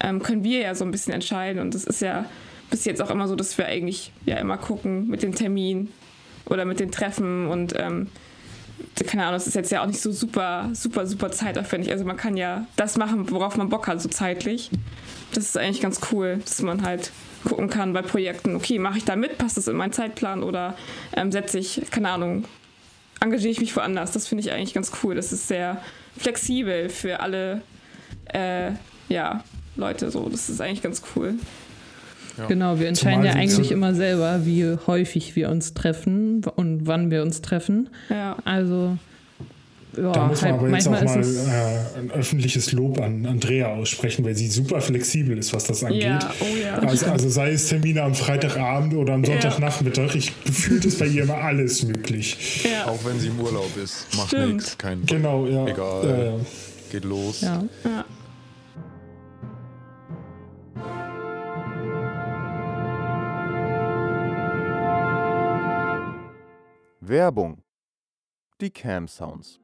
[0.00, 1.60] ähm, können wir ja so ein bisschen entscheiden.
[1.62, 2.26] Und das ist ja
[2.70, 5.92] bis jetzt auch immer so, dass wir eigentlich ja immer gucken mit den Terminen
[6.46, 8.08] oder mit den Treffen und ähm,
[9.06, 11.90] keine Ahnung, das ist jetzt ja auch nicht so super, super, super zeitaufwendig.
[11.90, 14.70] Also man kann ja das machen, worauf man Bock hat, so zeitlich.
[15.32, 17.10] Das ist eigentlich ganz cool, dass man halt
[17.44, 20.74] gucken kann bei Projekten, okay, mache ich da mit, passt das in meinen Zeitplan oder
[21.16, 22.44] ähm, setze ich, keine Ahnung,
[23.20, 24.12] engagiere ich mich woanders.
[24.12, 25.14] Das finde ich eigentlich ganz cool.
[25.14, 25.80] Das ist sehr
[26.16, 27.62] flexibel für alle
[28.32, 28.70] äh,
[29.08, 29.44] ja,
[29.76, 30.28] Leute so.
[30.28, 31.34] Das ist eigentlich ganz cool.
[32.36, 32.46] Ja.
[32.46, 36.86] Genau, wir entscheiden Zumal ja eigentlich zu- immer selber, wie häufig wir uns treffen und
[36.86, 37.90] wann wir uns treffen.
[38.10, 38.36] Ja.
[38.44, 38.98] Also,
[39.96, 43.68] ja, Da muss man halt, aber jetzt auch mal äh, ein öffentliches Lob an Andrea
[43.68, 46.02] aussprechen, weil sie super flexibel ist, was das angeht.
[46.02, 46.78] Ja, oh ja.
[46.78, 51.24] Also, also sei es Termine am Freitagabend oder am Sonntagnachmittag, ich gefühlt ist bei ihr
[51.24, 52.64] immer alles möglich.
[52.64, 52.86] ja.
[52.86, 55.66] Auch wenn sie im Urlaub ist, macht nichts, kein Genau, ja.
[55.66, 56.38] Egal.
[56.38, 56.44] Ja.
[56.90, 57.40] geht los.
[57.40, 57.64] Ja.
[57.84, 58.04] ja.
[67.00, 67.62] Werbung.
[68.60, 69.63] Die Cam Sounds.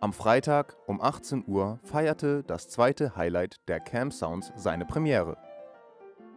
[0.00, 5.36] Am Freitag um 18 Uhr feierte das zweite Highlight der Cam Sounds seine Premiere.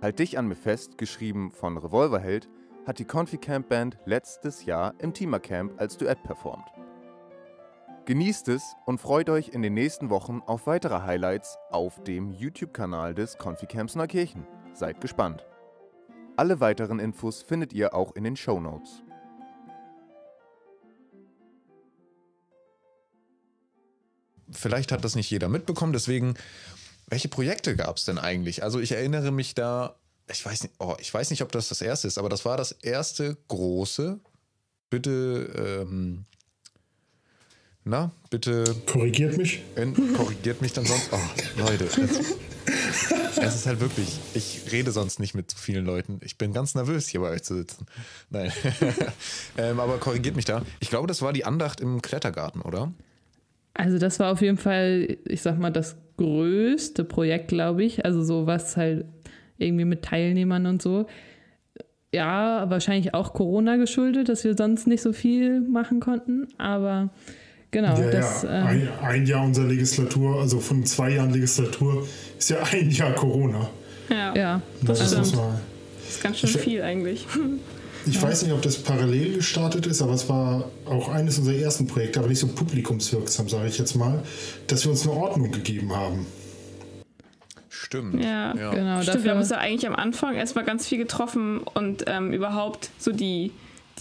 [0.02, 2.50] Halt dich an mir fest, geschrieben von Revolverheld,
[2.88, 6.65] hat die Confi Camp Band letztes Jahr im Teamer Camp als Duett performt.
[8.06, 13.13] Genießt es und freut euch in den nächsten Wochen auf weitere Highlights auf dem YouTube-Kanal
[13.13, 14.47] des Conficamps Neukirchen.
[14.74, 15.45] Seid gespannt.
[16.36, 19.04] Alle weiteren Infos findet ihr auch in den Show Notes.
[24.52, 26.36] Vielleicht hat das nicht jeder mitbekommen, deswegen,
[27.08, 28.64] welche Projekte gab es denn eigentlich?
[28.64, 29.96] Also ich erinnere mich da,
[30.30, 32.58] ich weiß nicht, oh, ich weiß nicht, ob das das erste ist, aber das war
[32.58, 34.20] das erste große.
[34.90, 36.26] Bitte, ähm,
[37.84, 39.64] na, bitte Korrigiert mich.
[39.76, 41.10] En korrigiert mich dann sonst.
[41.12, 41.18] Oh,
[41.58, 41.86] Leute.
[41.86, 46.20] Es, es ist halt wirklich, ich rede sonst nicht mit so vielen Leuten.
[46.24, 47.88] Ich bin ganz nervös, hier bei euch zu sitzen.
[48.30, 48.52] Nein.
[49.58, 50.64] ähm, aber korrigiert mich da.
[50.80, 52.94] Ich glaube, das war die Andacht im Klettergarten, oder?
[53.74, 58.04] Also das war auf jeden Fall, ich sag mal, das größte Projekt, glaube ich.
[58.06, 59.06] Also so was halt
[59.58, 61.06] irgendwie mit Teilnehmern und so.
[62.14, 66.48] Ja, wahrscheinlich auch Corona geschuldet, dass wir sonst nicht so viel machen konnten.
[66.58, 67.10] Aber
[67.72, 68.44] genau, ja, das.
[68.44, 68.60] ja.
[68.60, 72.06] ähm, Ein, ein Jahr unserer Legislatur, also von zwei Jahren Legislatur,
[72.38, 73.70] ist ja ein Jahr Corona.
[74.10, 75.36] Ja, ja, das stimmt.
[75.38, 75.54] man-
[76.04, 77.26] Das ist ganz schön Ich- viel eigentlich.
[78.06, 81.88] Ich weiß nicht, ob das parallel gestartet ist, aber es war auch eines unserer ersten
[81.88, 84.24] Projekte, aber nicht so publikumswirksam, sage ich jetzt mal,
[84.68, 86.26] dass wir uns eine Ordnung gegeben haben.
[87.70, 88.24] Stimmt.
[88.24, 88.72] Ja, genau.
[88.72, 92.34] Stimmt, wir dafür, haben uns ja eigentlich am Anfang erstmal ganz viel getroffen und ähm,
[92.34, 93.52] überhaupt so die,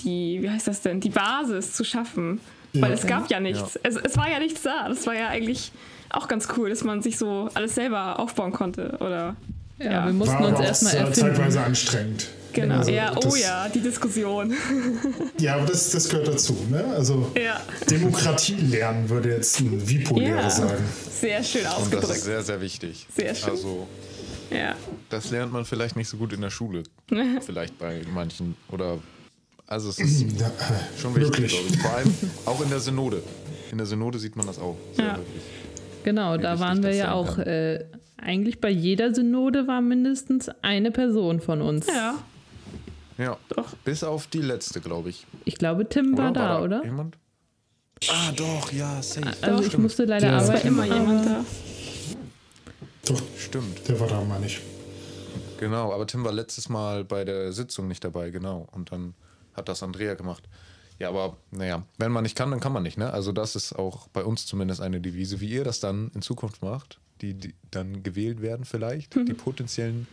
[0.05, 2.41] die, wie heißt das denn, die Basis zu schaffen.
[2.73, 2.97] Weil Ja.
[2.97, 3.79] es gab ja nichts.
[3.83, 4.89] Es, es war ja nichts da.
[4.89, 5.73] Das war ja eigentlich
[6.09, 8.97] auch ganz cool, dass man sich so alles selber aufbauen konnte.
[9.01, 9.37] Oder
[9.79, 10.07] ja, ja.
[10.07, 11.35] wir mussten War uns erstmal erfinden.
[11.35, 12.29] zeitweise anstrengend.
[12.53, 12.77] Genau.
[12.79, 14.55] Also ja, oh das- ja, die Diskussion.
[15.39, 16.57] Ja, aber das, das gehört dazu.
[16.71, 16.85] Ne?
[16.95, 17.61] Also ja,
[17.91, 20.51] Demokratie lernen, würde jetzt ein Vipo-Lehrer Ja.
[20.51, 20.85] sagen.
[21.11, 22.21] sehr schön Und das ist ausgedrückt.
[22.21, 23.07] sehr, sehr wichtig.
[23.17, 23.51] Sehr schön.
[23.51, 23.87] Also,
[24.51, 24.75] Ja.
[25.09, 26.83] das lernt man vielleicht nicht so gut in der Schule.
[27.41, 28.57] vielleicht bei manchen.
[28.71, 28.99] Oder.
[29.67, 30.51] Also, es ist Ja,
[31.01, 31.53] schon wichtig, wirklich.
[31.53, 31.81] glaube ich.
[31.81, 32.15] Vor allem
[32.47, 33.23] auch in der Synode.
[33.73, 34.77] In der Synode sieht man das auch.
[34.95, 35.17] Sehr Ja.
[35.17, 35.43] wirklich.
[36.03, 37.39] Genau, da waren wir ja auch.
[37.39, 37.85] Äh,
[38.23, 41.87] eigentlich bei jeder Synode war mindestens eine Person von uns.
[41.87, 42.17] Ja,
[43.21, 43.37] Ja.
[43.51, 43.75] Doch.
[43.85, 45.27] Bis auf die letzte, glaube ich.
[45.45, 46.83] Ich glaube, Tim war da, oder?
[46.85, 47.19] Jemand?
[48.09, 49.27] Ah, doch, ja, safe.
[49.43, 49.83] Also ich Stimmt.
[49.83, 50.39] musste leider Ja.
[50.39, 50.69] es war arbeiten.
[50.69, 51.45] immer jemand da.
[53.07, 54.61] Doch, Stimmt, der war da mal nicht.
[55.59, 55.93] genau.
[55.93, 58.67] Aber Tim war letztes Mal bei der Sitzung nicht dabei, genau.
[58.73, 59.15] Und dann
[59.55, 60.45] hat das Andrea gemacht.
[60.99, 63.11] Ja, aber naja, wenn man nicht kann, dann kann man nicht, ne?
[63.13, 66.63] Also das ist auch bei uns zumindest eine Devise, wie ihr das dann in Zukunft
[66.63, 70.07] macht, die, die dann gewählt werden vielleicht, die potenziellen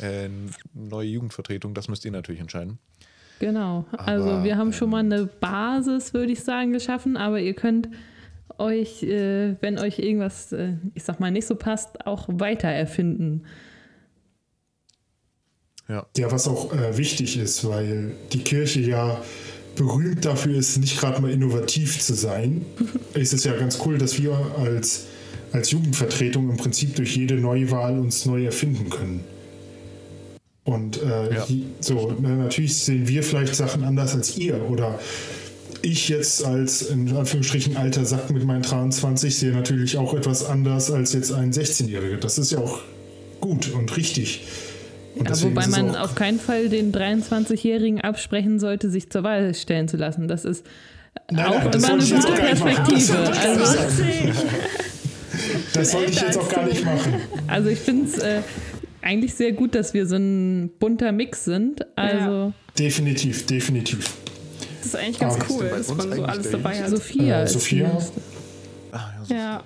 [0.00, 0.28] äh,
[0.74, 2.78] neue Jugendvertretung, das müsst ihr natürlich entscheiden.
[3.40, 3.86] Genau.
[3.96, 7.54] Also Aber, wir haben schon ähm, mal eine Basis, würde ich sagen, geschaffen, aber ihr
[7.54, 7.88] könnt
[8.58, 13.44] euch, äh, wenn euch irgendwas, äh, ich sag mal, nicht so passt, auch weiter erfinden.
[15.88, 19.20] Ja, Ja, was auch äh, wichtig ist, weil die Kirche ja
[19.74, 22.64] berühmt dafür ist, nicht gerade mal innovativ zu sein,
[23.14, 25.06] ist es ja ganz cool, dass wir als,
[25.52, 29.24] als Jugendvertretung im Prinzip durch jede Neuwahl uns neu erfinden können.
[30.70, 31.46] Und äh, Ja.
[31.80, 34.98] so, natürlich sehen wir vielleicht Sachen anders als ihr oder
[35.82, 40.90] ich jetzt als in Anführungsstrichen alter Sack mit meinen 23 sehe natürlich auch etwas anders
[40.90, 42.18] als jetzt ein 16-Jähriger.
[42.18, 42.80] Das ist ja auch
[43.40, 44.42] gut und richtig.
[45.16, 49.54] Und Ja, wobei man auch- auf keinen Fall den 23-Jährigen absprechen sollte, sich zur Wahl
[49.54, 50.28] stellen zu lassen.
[50.28, 50.64] Das ist
[51.32, 53.32] Nein, auch nein, das immer eine gute Perspektive.
[55.72, 57.14] Das sollte ich jetzt auch gar nicht machen.
[57.46, 58.40] also ich finde es äh,
[59.02, 61.86] eigentlich sehr gut, dass wir so ein bunter Mix sind.
[61.96, 64.16] Also Definitiv, definitiv.
[64.78, 66.90] Das ist eigentlich ganz Ah, cool, dass man so alles dabei hat.
[66.90, 67.40] Sophia.
[67.40, 67.98] Äh, ist Sophia?
[68.92, 69.64] Ah, ja, so Ja.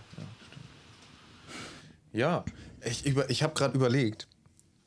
[2.12, 2.44] Ja,
[2.84, 4.28] ich, über, ich habe gerade überlegt,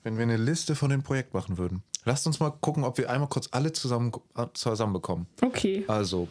[0.04, 1.84] wenn wir eine Liste von dem Projekt machen würden.
[2.06, 5.28] Lasst uns mal gucken, ob wir einmal kurz alle zusammen, äh, zusammenbekommen.
[5.42, 5.84] Okay.
[5.88, 6.30] Also,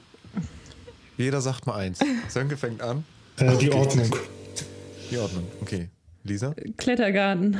[1.18, 1.98] jeder sagt mal eins.
[2.28, 3.04] Sönke fängt an.
[3.38, 3.78] Äh, die Okay.
[3.78, 4.16] Ordnung.
[5.10, 5.46] Die Ordnung.
[5.60, 5.88] Okay.
[6.24, 7.58] Lisa, Klettergarten.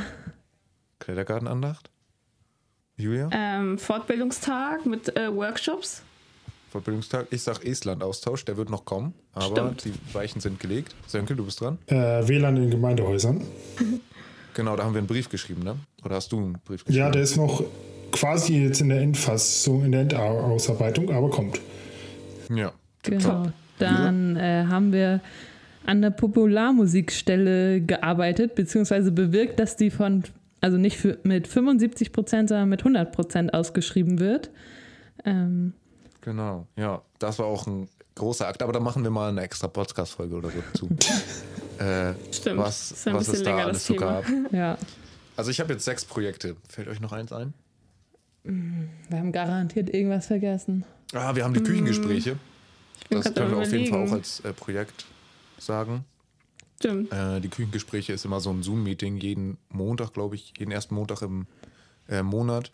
[1.07, 1.89] Klettergartenandacht.
[2.97, 6.03] Julia, Ähm, Fortbildungstag mit äh, Workshops.
[6.73, 7.29] Fortbildungstag.
[7.31, 9.85] Ich sag Estland-Austausch, der wird noch kommen, aber Stimmt.
[9.85, 10.97] die Weichen sind gelegt.
[11.07, 11.79] Sönke, du bist dran.
[11.87, 11.95] Äh,
[12.27, 13.41] WLAN in Gemeindehäusern.
[14.55, 15.77] Genau, da haben wir einen Brief geschrieben, ne?
[16.03, 16.99] Oder hast du einen Brief geschrieben?
[16.99, 17.63] Ja, der ist noch
[18.11, 21.61] quasi jetzt in der Endfassung, in der Endausarbeitung, aber kommt.
[22.49, 22.73] Ja.
[23.03, 23.53] Genau.
[23.79, 25.21] Dann äh, haben wir
[25.85, 30.23] an der Popularmusikstelle gearbeitet, beziehungsweise bewirkt, dass die von,
[30.61, 34.51] also nicht für, mit 75 Prozent, sondern mit 100 Prozent ausgeschrieben wird.
[35.25, 35.73] Ähm,
[36.27, 37.03] Genau, ja.
[37.21, 40.51] Das war auch ein großer Akt, aber da machen wir mal eine extra Podcast-Folge oder
[40.51, 40.89] so zu.
[41.85, 42.59] äh, Stimmt.
[42.59, 44.25] Was, Ist was es da alles so gab.
[44.51, 44.77] ja,
[45.37, 46.57] Also ich habe jetzt sechs Projekte.
[46.69, 47.55] Fällt euch noch eins ein?
[48.43, 50.85] wir haben garantiert irgendwas vergessen.
[51.13, 52.37] Ah, wir haben die Küchengespräche.
[53.09, 55.07] bin Das können wir auf jeden Fall auch als äh, Projekt
[55.59, 56.05] sagen.
[56.77, 57.13] Stimmt.
[57.13, 61.23] Äh, die Küchengespräche ist immer so ein Zoom-Meeting, jeden Montag, glaube ich, jeden ersten Montag
[61.23, 61.47] im
[62.09, 62.71] äh, Monat.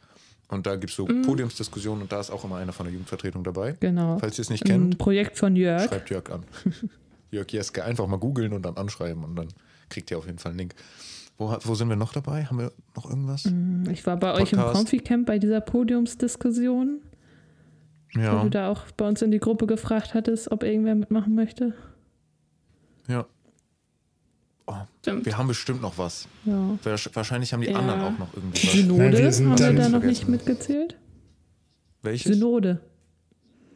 [0.49, 1.23] Und da gibt es so Mhm.
[1.23, 3.77] Podiumsdiskussionen und da ist auch immer einer von der Jugendvertretung dabei.
[3.81, 4.19] Genau.
[4.19, 5.85] Falls ihr es nicht Ein kennt, Projekt von Jörg.
[5.85, 6.45] schreibt Jörg an.
[7.31, 9.49] Jörg Jeske, einfach mal googeln und dann anschreiben und dann
[9.89, 10.75] kriegt ihr auf jeden Fall einen Link.
[11.39, 12.45] Wo, wo sind wir noch dabei?
[12.45, 13.51] Haben wir noch irgendwas?
[13.91, 14.77] Ich war bei euch im Podcast.
[14.77, 17.01] Confi-Camp bei dieser Podiumsdiskussion,
[18.15, 21.35] wo Ja, du da auch bei uns in die Gruppe gefragt hattest, ob irgendwer mitmachen
[21.35, 21.73] möchte.
[23.09, 23.25] ja.
[24.67, 26.29] Oh, wir haben bestimmt noch was.
[26.45, 26.79] Ja.
[26.85, 27.79] Wahrsch- Wahrscheinlich haben die Ja.
[27.79, 28.73] anderen auch noch irgendwie was.
[28.73, 30.97] Synode Nein, wir sind haben wir da noch nicht mitgezählt.
[32.03, 32.33] Welches?
[32.33, 32.81] Synode.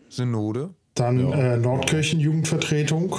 [0.08, 0.70] Synode.
[0.94, 1.54] Dann Ja.
[1.54, 3.16] äh, Nordkirchen-Jugendvertretung.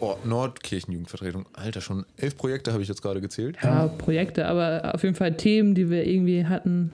[0.00, 1.46] Oh, Nordkirchenjugendvertretung.
[1.54, 3.56] Alter, schon elf Projekte habe ich jetzt gerade gezählt.
[3.62, 6.92] Ja, Projekte, aber auf jeden Fall Themen, die wir irgendwie hatten.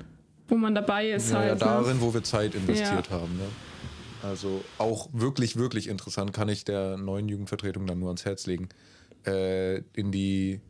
[0.49, 1.61] Wo man dabei ist Ja, ja, halt.
[1.61, 1.67] ne?
[1.67, 3.37] darin, wo wir Zeit investiert haben.
[3.37, 3.45] Ne?
[4.23, 8.71] Also auch wirklich, wirklich interessant kann ich der neuen Jugendvertretung dann nur ans Herz legen.
[9.27, 10.61] Äh, in die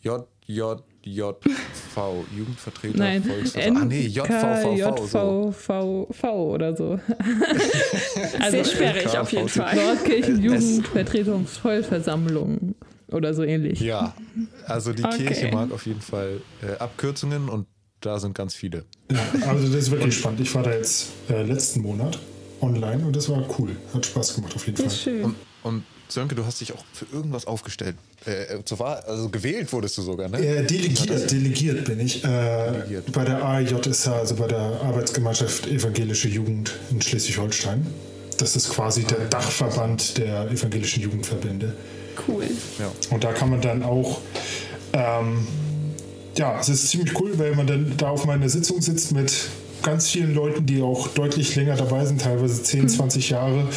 [0.00, 0.26] JJJV,
[2.36, 3.82] Jugendvertreter Nein, Volksversammlung.
[3.82, 5.06] Ah nee, JVVV.
[5.06, 5.52] So.
[5.52, 6.98] JVVV oder so.
[8.14, 9.48] Sehr Also sperrig auf jeden.
[9.48, 9.74] Fall.
[9.76, 12.74] Nordkirchen Jugendvertretungsvollversammlung
[13.08, 13.80] oder so ähnlich.
[13.80, 14.14] Ja,
[14.66, 15.26] also die Okay.
[15.26, 17.66] Kirche mag auf jeden Fall äh, Abkürzungen und
[18.00, 18.84] da sind ganz viele.
[19.10, 19.18] Ja,
[19.48, 20.40] also das ist wirklich spannend.
[20.40, 22.18] Ich war da jetzt äh, letzten Monat
[22.60, 23.76] online und das war cool.
[23.94, 24.98] Hat Spaß gemacht auf jeden Sehr Fall.
[24.98, 25.24] schön.
[25.24, 27.96] Und, und Sönke, du hast dich auch für irgendwas aufgestellt.
[28.24, 30.38] Äh, zur Wahl, also gewählt wurdest du sogar, ne?
[30.38, 32.24] Äh, delegiert, delegiert bin ich.
[32.24, 33.12] Äh, Delegiert.
[33.12, 37.86] Bei der AJSH, also bei der Arbeitsgemeinschaft Evangelische Jugend in Schleswig-Holstein.
[38.38, 41.74] Das ist quasi der Dachverband der evangelischen Jugendverbände.
[42.26, 42.44] Cool.
[42.78, 42.90] Ja.
[43.10, 44.20] Und da kann man dann auch,
[44.92, 45.46] ähm,
[46.36, 49.32] ja, es ist ziemlich cool, weil man dann da auf meiner Sitzung sitzt mit
[49.82, 53.68] ganz vielen Leuten, die auch deutlich länger dabei sind, teilweise 10, 20 Jahre.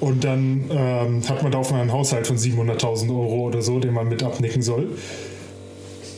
[0.00, 3.80] Und dann ähm, hat man da auf einmal einen Haushalt von 700.000 Euro oder so,
[3.80, 4.96] den man mit abnicken soll.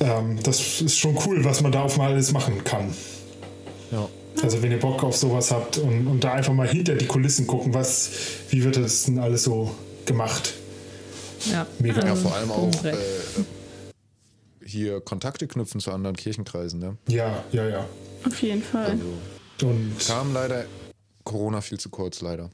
[0.01, 2.93] Ähm, das ist schon cool, was man da auf einmal alles machen kann.
[3.90, 4.09] ja.
[4.43, 7.47] Also wenn ihr Bock auf sowas habt und, und da einfach mal hinter die Kulissen
[7.47, 8.11] gucken, was,
[8.49, 9.75] wie wird das denn alles so
[10.07, 10.55] gemacht?
[11.51, 12.07] Ja, Mega.
[12.07, 12.95] Ja, vor allem auch äh,
[14.64, 16.81] hier Kontakte knüpfen zu anderen Kirchenkreisen.
[16.81, 16.97] Ne?
[17.09, 17.87] Ja, ja, ja.
[18.27, 18.93] Auf jeden Fall.
[18.93, 20.64] Also Und kam leider
[21.25, 22.51] Corona viel zu kurz, leider.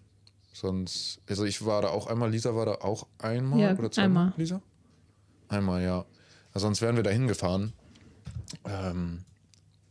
[0.59, 4.23] Sonst, also ich war da auch einmal, Lisa war da auch einmal Ja, oder zweimal,
[4.29, 4.33] einmal.
[4.39, 4.63] Lisa?
[5.49, 6.07] Einmal, ja.
[6.55, 7.75] Also sonst wären wir da hingefahren.
[8.65, 9.27] Ähm,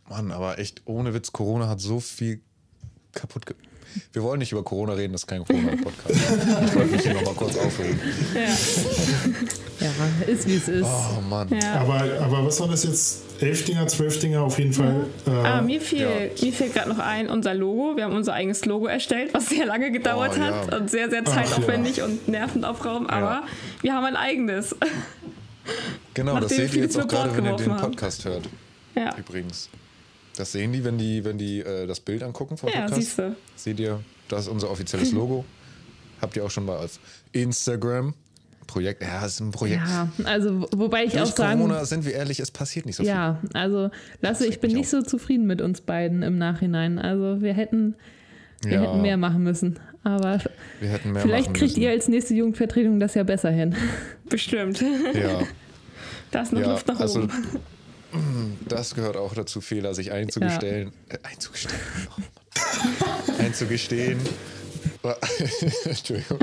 [0.10, 2.42] Mann, aber echt ohne Witz, Corona hat so viel
[3.12, 3.56] kaputt ge
[4.12, 6.10] Wir wollen nicht über Corona reden, das ist kein Corona-Podcast.
[6.66, 8.00] ich wollte mich hier nochmal kurz aufregen.
[8.34, 8.56] Ja.
[9.86, 10.86] Ja, ist wie es ist.
[10.86, 11.48] Oh Mann.
[11.50, 11.76] ja.
[11.82, 13.22] Aber, aber was war das jetzt?
[13.42, 15.08] Elf Dinger, zwölf Dinger auf jeden Fall.
[15.28, 16.08] Äh, Ah, mir fiel, ja.
[16.42, 17.98] mir fällt gerade noch ein, unser Logo.
[17.98, 20.78] Wir haben unser eigenes Logo erstellt, was sehr lange gedauert Oh, hat ja.
[20.78, 23.10] und sehr, sehr zeitaufwendig und nervenaufraubend.
[23.10, 23.44] Aber
[23.82, 24.74] wir haben ein eigenes.
[26.14, 27.92] Genau, das seht ihr jetzt auch gerade, wenn ihr den geworfen haben.
[27.92, 28.48] Podcast hört.
[28.96, 29.70] Ja, Übrigens.
[30.38, 32.96] Das sehen die, wenn die, wenn die äh, das Bild angucken vom ja Podcast.
[33.02, 33.36] siehst du.
[33.56, 35.44] Seht ihr, das ist unser offizielles Logo.
[36.22, 37.00] Habt ihr auch schon mal als
[37.32, 38.14] Instagram.
[38.68, 39.84] Projekt, ja, es ist ein Projekt.
[39.88, 42.96] Ja, also wo- wobei ich Durch auch sagen, Corona sind wir ehrlich, es passiert nicht
[42.96, 43.90] so ja, also
[44.22, 47.00] Lasse, ich bin nicht so zufrieden mit uns beiden im Nachhinein.
[47.00, 47.96] Also wir hätten,
[48.64, 48.82] wir Ja.
[48.82, 49.80] hätten mehr machen müssen.
[50.04, 50.52] Aber viel.
[50.82, 51.82] Wir hätten mehr vielleicht machen kriegt müssen.
[51.84, 53.76] ihr als nächste Jugendvertretung das ja besser hin.
[54.30, 54.82] Bestimmt.
[54.82, 55.40] Ja,
[56.32, 57.32] Da ist noch ja Luft nach also oben.
[58.68, 60.92] das gehört auch dazu, Fehler sich einzugestellen.
[61.10, 61.80] Äh, einzugestehen.
[62.18, 62.22] Oh
[63.40, 64.20] einzugestehen.
[65.86, 66.40] Entschuldigung.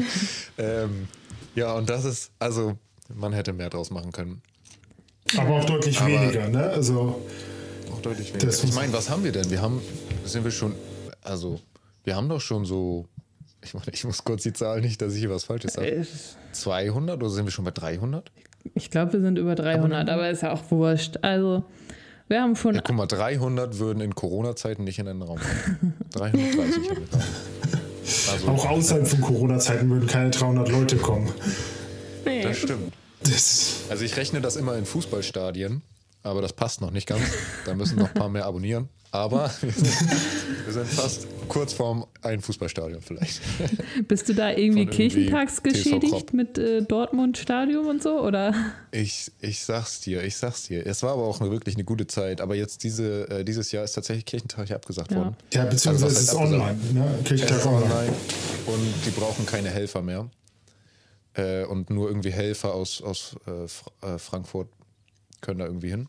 [0.59, 1.09] Ähm,
[1.55, 2.77] ja, und das ist, also,
[3.15, 4.43] man hätte mehr draus machen können.
[5.37, 6.65] aber auch deutlich Aber- weniger, ne?
[6.71, 7.21] Also,
[7.93, 8.47] Auch deutlich weniger.
[8.47, 9.51] Das Ich meine, was haben wir denn?
[9.51, 9.81] Wir haben,
[10.25, 10.75] sind wir schon,
[11.23, 11.61] also,
[12.05, 13.07] wir haben doch schon so,
[13.65, 15.89] ich meine, ich muss kurz die Zahl nicht, dass ich hier was Falsches sage.
[15.89, 16.05] Äh,
[16.53, 18.31] 200 oder sind wir schon bei 300?
[18.75, 21.19] Ich glaube, wir sind über 300, aber ist ja auch wurscht.
[21.23, 21.65] Also
[22.29, 25.95] wir haben schon Ja, guck mal, 300 würden in Corona-Zeiten nicht in einen Raum kommen.
[26.13, 27.19] 330 haben wir da.
[28.31, 31.31] Also, auch außerhalb von Corona-Zeiten würden keine 300 Leute kommen.
[32.25, 32.43] Nee.
[32.43, 32.93] das stimmt.
[33.23, 35.83] Das, Also ich rechne das immer in Fußballstadien,
[36.23, 37.23] aber das passt noch nicht ganz.
[37.67, 38.89] Da müssen noch ein paar mehr abonnieren.
[39.15, 40.01] Aber wir sind,
[40.65, 43.43] wir sind fast kurz vorm ein Fußballstadion vielleicht.
[44.09, 46.33] Bist du da irgendwie Von irgendwie kirchentags TSV geschädigt Kropp.
[46.33, 48.19] mit äh, Dortmund Stadion und so?
[48.23, 48.55] Oder?
[48.91, 50.87] Ich, ich sag's dir, ich sag's dir.
[50.87, 52.41] Es war aber auch eine, wirklich eine gute Zeit.
[52.41, 55.19] Aber jetzt diese, äh, dieses Jahr ist tatsächlich Kirchentag hier abgesagt Ja.
[55.19, 55.37] worden.
[55.53, 57.15] ja, beziehungsweise Also, es ist online, ne?
[57.19, 57.85] Es Kirchentag ist online.
[57.85, 58.13] online
[58.69, 60.31] und die brauchen keine Helfer mehr.
[61.35, 64.69] Äh, und nur irgendwie Helfer aus, aus äh, äh, Frankfurt
[65.43, 66.09] können da irgendwie hin.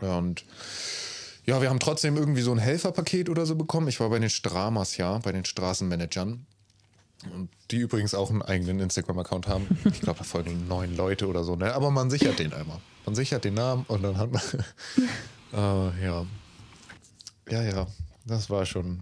[0.00, 0.44] Und
[1.44, 3.88] ja, wir haben trotzdem irgendwie so ein Helferpaket oder so bekommen.
[3.88, 6.46] Ich war bei den Stramas, ja, bei den Straßenmanagern.
[7.34, 9.66] Und die übrigens auch einen eigenen Instagram-Account haben.
[9.84, 11.74] Ich glaube, da folgen neun Leute oder so, ne?
[11.74, 12.78] Aber man sichert den einmal.
[13.06, 14.42] Man sichert den Namen und dann hat man.
[15.52, 16.26] äh, ja.
[17.50, 17.86] Ja, ja.
[18.24, 19.00] Das war schon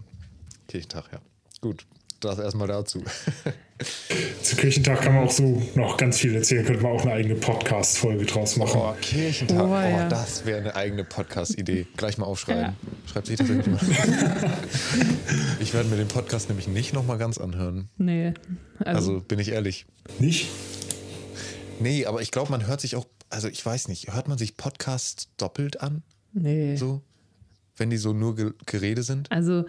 [0.67, 1.19] Kirchentag, ja.
[1.61, 1.85] Gut.
[2.19, 3.03] Das erstmal dazu.
[4.41, 6.65] Zu Kirchentag kann man auch so noch ganz viel erzählen.
[6.65, 8.81] Könnte man auch eine eigene Podcast-Folge draus machen.
[8.81, 9.59] Oh, Kirchentag.
[9.61, 10.09] Oh, Oh, ja.
[10.09, 11.85] das wäre eine eigene Podcast-Idee.
[11.95, 12.75] Gleich mal aufschreiben.
[13.05, 13.79] Schreibt sich das irgendwie mal.
[15.59, 17.89] Ich werde mir den Podcast nämlich nicht nochmal ganz anhören.
[17.97, 18.33] Nee.
[18.79, 19.85] Also, Also bin ich ehrlich.
[20.19, 20.47] Nicht?
[21.79, 24.57] Nee, aber ich glaube, man hört sich auch, also ich weiß nicht, hört man sich
[24.57, 26.03] Podcasts doppelt an?
[26.33, 26.75] nee.
[26.77, 27.01] So?
[27.75, 29.31] Wenn die so nur ge Gerede sind?
[29.31, 29.65] Also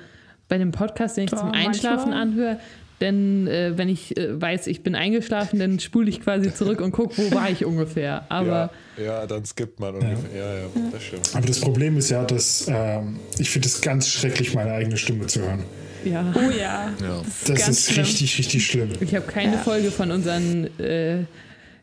[0.48, 2.22] bei dem Podcast, den ich Doch, zum Einschlafen manchmal.
[2.22, 2.61] anhöre,
[3.00, 6.90] denn äh, wenn ich äh, weiß, ich bin eingeschlafen, dann spule ich quasi zurück und
[6.90, 8.24] gucke, wo war ich ungefähr.
[8.28, 10.37] Aber ja, ja, dann skippt man ungefähr.
[10.37, 11.30] Ja, ja, das stimmt.
[11.34, 15.26] Aber das Problem ist ja, dass ähm, ich finde es ganz schrecklich, meine eigene Stimme
[15.28, 15.62] zu hören.
[16.04, 16.90] ja, Oh ja.
[17.00, 17.22] Ja.
[17.46, 18.88] Das Ganz ist richtig, richtig schlimm.
[19.00, 19.58] ich habe keine Ja.
[19.58, 21.18] Folge von unseren äh,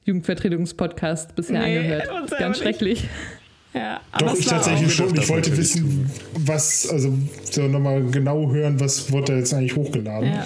[0.03, 2.09] Jugendvertretungspodcast bisher Nee, angehört.
[2.37, 3.05] Ganz nicht.
[3.75, 5.07] Ja, aber Doch, ich tatsächlich schon.
[5.07, 7.13] Ich Das wollte wissen, was, also
[7.51, 10.31] so nochmal genau hören, was wurde da jetzt eigentlich hochgeladen.
[10.33, 10.45] Ja.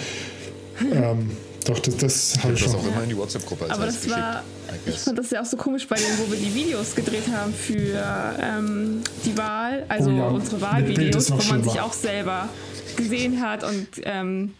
[0.92, 1.30] Ähm,
[1.64, 2.80] doch, das, das habe ich Das schon.
[2.80, 4.96] auch immer in die WhatsApp-Gruppe als Aber das war, geschickt.
[4.96, 7.54] Ich fand das ja auch so komisch bei denen, wo wir die Videos gedreht haben
[7.54, 8.02] für
[8.40, 12.48] ähm, die Wahl, also Oh ja, unsere Wahlvideos, wo man sich auch selber
[12.96, 14.54] gesehen hat und ähm,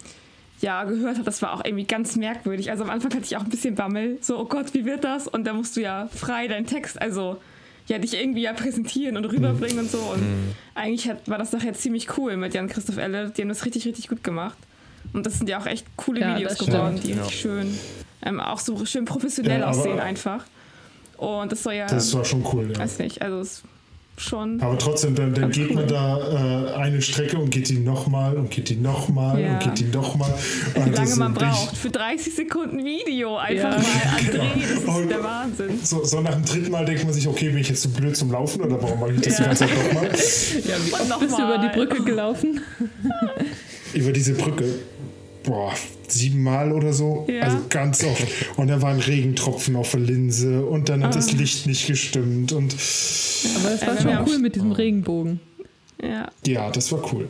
[0.61, 1.27] ja, gehört hat.
[1.27, 2.69] Das war auch irgendwie ganz merkwürdig.
[2.71, 5.27] Also am Anfang hatte ich auch ein bisschen Bammel, so, oh Gott, wie wird das?
[5.27, 7.37] Und da musst du ja frei deinen Text, also
[7.91, 9.99] ja, dich irgendwie ja präsentieren und rüberbringen und so.
[9.99, 10.23] Und
[10.75, 13.29] eigentlich hat, war das nachher ziemlich cool mit Jan Christoph Elle.
[13.29, 14.57] Die haben das richtig, richtig gut gemacht.
[15.13, 17.03] Und das sind ja auch echt coole Ja, Videos geworden, stimmt.
[17.03, 17.23] die Ja.
[17.23, 17.77] richtig schön,
[18.23, 20.45] ähm, auch so schön professionell Ja, aussehen einfach.
[21.17, 22.79] Und das soll ja, Das war schon cool, ja.
[22.79, 23.63] weiß nicht, also es
[24.21, 24.61] schon.
[24.61, 25.75] Aber trotzdem, dann, dann geht cool.
[25.75, 29.53] man da äh, eine Strecke und geht die nochmal und geht die nochmal Ja.
[29.53, 30.33] und geht die nochmal.
[30.75, 33.69] Wie lange man braucht für 30 Sekunden Video einfach Ja.
[33.69, 35.79] mal an Dreh, das ist Und- der Wahnsinn.
[35.83, 38.15] So, so nach dem dritten Mal denkt man sich, okay, bin ich jetzt zu blöd
[38.15, 40.09] zum Laufen oder warum mache ich das die ganze Zeit nochmal?
[40.11, 41.67] Ja, wie Und oft bist du über die.
[41.77, 42.61] Brücke gelaufen?
[43.93, 44.65] Über diese Brücke.
[45.43, 45.73] Boah,
[46.07, 47.25] siebenmal oder so.
[47.29, 47.41] Ja.
[47.43, 48.27] Also ganz oft.
[48.57, 51.15] Und da waren Regentropfen auf der Linse und dann hat Ah.
[51.15, 52.51] das Licht nicht gestimmt.
[52.51, 55.39] Und Aber es war schon cool mit diesem Regenbogen.
[56.01, 57.27] Ja, ja, das war cool.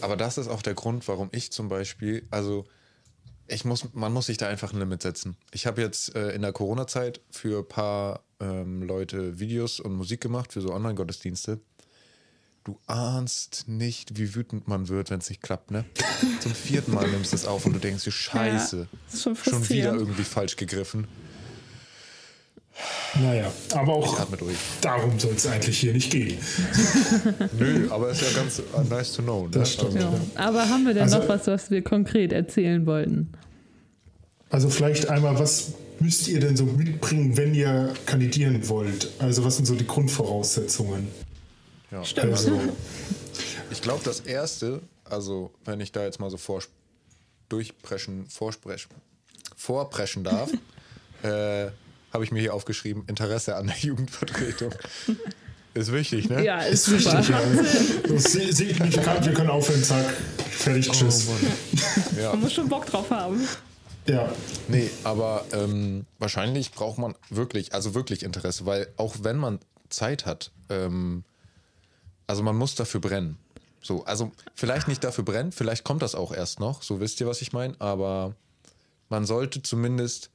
[0.00, 2.64] Aber das ist auch der Grund, warum ich zum Beispiel, also
[3.48, 5.36] ich muss, man muss sich da einfach ein Limit setzen.
[5.52, 10.20] Ich habe jetzt äh, in der Corona-Zeit für ein paar ähm, Leute Videos und Musik
[10.20, 11.60] gemacht für so Online-Gottesdienste.
[12.66, 15.84] Du ahnst nicht, wie wütend man wird, wenn es nicht klappt, ne?
[16.40, 19.36] Zum vierten Mal nimmst du es auf und du denkst dir, scheiße, das ist schon
[19.36, 21.06] schon wieder irgendwie falsch gegriffen.
[23.22, 24.26] Naja, aber auch
[24.80, 26.38] darum soll es eigentlich hier nicht gehen.
[27.58, 29.44] Nö, aber ist ja ganz äh, nice to know.
[29.44, 29.50] Ne?
[29.52, 29.94] Das stimmt.
[29.94, 30.12] Ja.
[30.34, 33.28] Aber haben wir denn Also- noch was, was wir konkret erzählen wollten?
[34.50, 39.08] Also vielleicht einmal, was müsst ihr denn so mitbringen, wenn ihr kandidieren wollt?
[39.20, 41.06] Also was sind so die Grundvoraussetzungen?
[41.90, 42.00] Ja.
[42.00, 42.60] Also,
[43.70, 46.62] Ich glaube, das erste, also wenn ich da jetzt mal so vor,
[47.48, 48.90] durchpreschen, vorsprechen,
[49.56, 50.50] vorpreschen darf,
[51.22, 51.70] äh,
[52.12, 54.74] habe ich mir hier aufgeschrieben, Interesse an der Jugendvertretung.
[55.74, 56.42] Ist wichtig, ne?
[56.42, 57.18] Ja, ist super.
[57.18, 57.28] richtig,
[58.08, 58.18] ja.
[58.18, 60.06] Signifikant, wir können aufhören, zack,
[60.48, 61.26] fertig, tschüss.
[62.18, 62.30] Ja.
[62.30, 63.46] Man muss schon Bock drauf haben.
[64.06, 64.32] Ja,
[64.68, 69.58] Nee, aber ähm, wahrscheinlich braucht man wirklich, also wirklich Interesse, weil auch wenn man
[69.90, 71.24] Zeit hat, ähm,
[72.26, 73.38] also man muss dafür brennen.
[73.82, 77.26] So, also vielleicht nicht dafür brennen, vielleicht kommt das auch erst noch, so wisst ihr,
[77.26, 78.34] was ich meine, aber
[79.08, 80.30] man sollte zumindest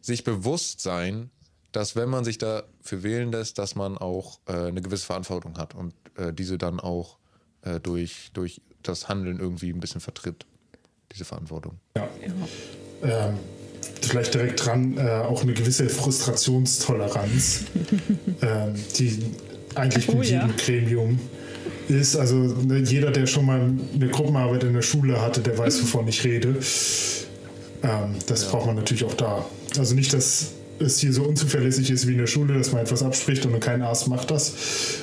[0.00, 1.30] sich bewusst sein,
[1.70, 5.74] dass wenn man sich dafür wählen lässt, dass man auch äh, eine gewisse Verantwortung hat
[5.74, 7.18] und äh, diese dann auch
[7.62, 10.46] äh, durch, durch das Handeln irgendwie ein bisschen vertritt,
[11.12, 11.78] diese Verantwortung.
[12.20, 12.32] ja.
[13.00, 13.38] Ähm,
[14.02, 17.64] vielleicht direkt dran äh, auch eine gewisse Frustrationstoleranz,
[18.42, 19.34] ähm, die
[19.78, 20.42] eigentlich Oh mit ja.
[20.42, 21.18] jedem Gremium
[21.88, 22.16] ist.
[22.16, 23.60] Also ne, jeder, der schon mal
[23.94, 26.56] eine Gruppenarbeit in der Schule hatte, der weiß, wovon ich rede.
[27.82, 29.44] Ähm, das braucht man natürlich auch da.
[29.78, 33.02] Also nicht, dass es hier so unzuverlässig ist wie in der Schule, dass man etwas
[33.02, 34.52] abspricht und kein Arzt macht das,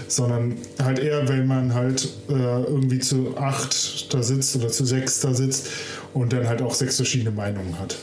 [0.08, 5.20] sondern halt eher, wenn man halt äh, irgendwie zu acht da sitzt oder zu sechs
[5.20, 5.70] da sitzt
[6.14, 7.98] und dann halt auch sechs verschiedene Meinungen hat.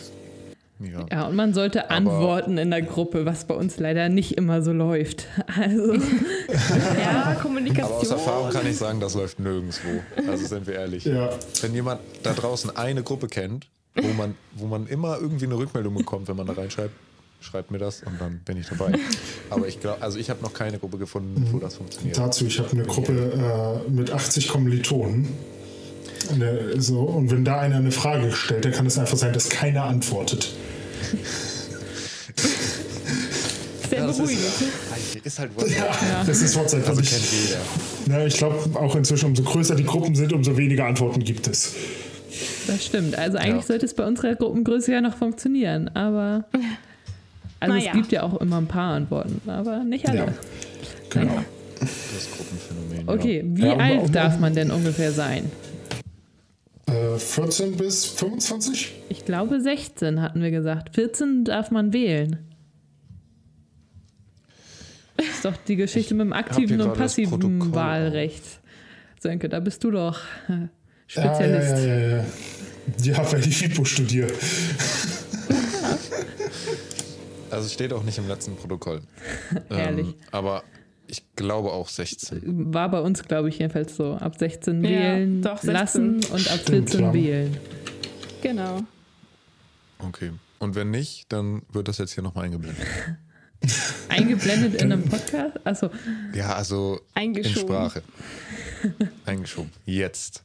[0.80, 1.06] Ja.
[1.10, 4.72] Ja, und man sollte antworten in der Gruppe, was bei uns leider nicht immer so
[4.72, 5.26] läuft.
[5.54, 5.94] Also,
[6.52, 7.84] Ja, Kommunikation.
[7.92, 10.02] Aber aus Erfahrung kann ich sagen, das läuft nirgendwo.
[10.28, 11.04] Also sind wir ehrlich.
[11.04, 11.30] Ja,
[11.60, 15.94] Wenn jemand da draußen eine Gruppe kennt, wo man, wo man immer irgendwie eine Rückmeldung
[15.94, 16.94] bekommt, wenn man da reinschreibt,
[17.40, 18.92] schreibt mir das und dann bin ich dabei.
[19.50, 22.16] Aber ich glaube, also ich habe noch keine Gruppe gefunden, wo das funktioniert.
[22.18, 25.28] dazu, ich habe eine Gruppe äh, mit 80 Kommilitonen.
[26.36, 29.48] Ne, so, und wenn da einer eine Frage stellt, dann kann es einfach sein, dass
[29.48, 30.54] keiner antwortet.
[33.90, 34.38] Sehr beruhigend.
[35.24, 35.76] Ist halt WhatsApp.
[35.78, 36.88] Ja, das ist WhatsApp.
[36.88, 37.48] Also kennt ich,
[38.06, 38.18] jeder.
[38.20, 41.74] ja, ich glaube auch inzwischen, umso größer die Gruppen sind, umso weniger Antworten gibt es.
[42.66, 43.16] Das stimmt.
[43.16, 43.66] Also eigentlich Ja.
[43.68, 46.44] sollte es bei unserer Gruppengröße ja noch funktionieren, aber
[47.60, 47.90] also Naja.
[47.90, 50.18] es gibt ja auch immer ein paar Antworten, aber nicht alle.
[50.18, 50.32] Ja,
[51.10, 51.38] genau.
[51.80, 53.08] Das Gruppenphänomen.
[53.08, 55.50] Okay, wie Ja, um- alt um- darf man denn ungefähr sein?
[56.86, 58.92] Äh, 14 bis 25?
[59.08, 60.94] Ich glaube 16 hatten wir gesagt.
[60.94, 62.38] 14 darf man wählen.
[65.16, 68.42] Das ist doch die Geschichte mit dem aktiven und passiven Wahlrecht.
[69.20, 70.68] Sönke, da bist du doch Ja,
[71.06, 71.70] Spezialist.
[71.70, 72.24] Ja, ja, ja, ja.
[73.02, 74.32] Ja, weil ich FIPO studiere.
[77.50, 79.02] Also steht auch nicht im letzten Protokoll.
[79.70, 80.08] Ehrlich.
[80.08, 80.64] Ähm, aber
[81.06, 82.72] ich glaube auch 16.
[82.72, 84.14] War bei uns, glaube ich, jedenfalls so.
[84.14, 85.72] Ab 16 Ja, wählen doch, 16.
[85.72, 87.14] lassen und ab Stimmt, 14 ja.
[87.14, 87.56] wählen.
[88.42, 88.80] Genau.
[89.98, 90.32] Okay.
[90.58, 92.82] Und wenn nicht, dann wird das jetzt hier nochmal eingeblendet.
[94.08, 95.56] Eingeblendet in einem Podcast?
[95.64, 95.90] Achso,
[96.34, 97.60] Ja, also in Eingeschoben.
[97.60, 98.02] Sprache.
[99.26, 99.70] Eingeschoben.
[99.86, 100.42] Jetzt.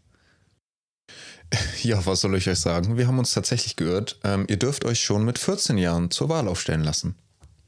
[1.82, 2.98] Ja, was soll ich euch sagen?
[2.98, 4.20] Wir haben uns tatsächlich geirrt.
[4.24, 7.16] Ähm, ihr dürft euch schon mit 14 Jahren zur Wahl aufstellen lassen.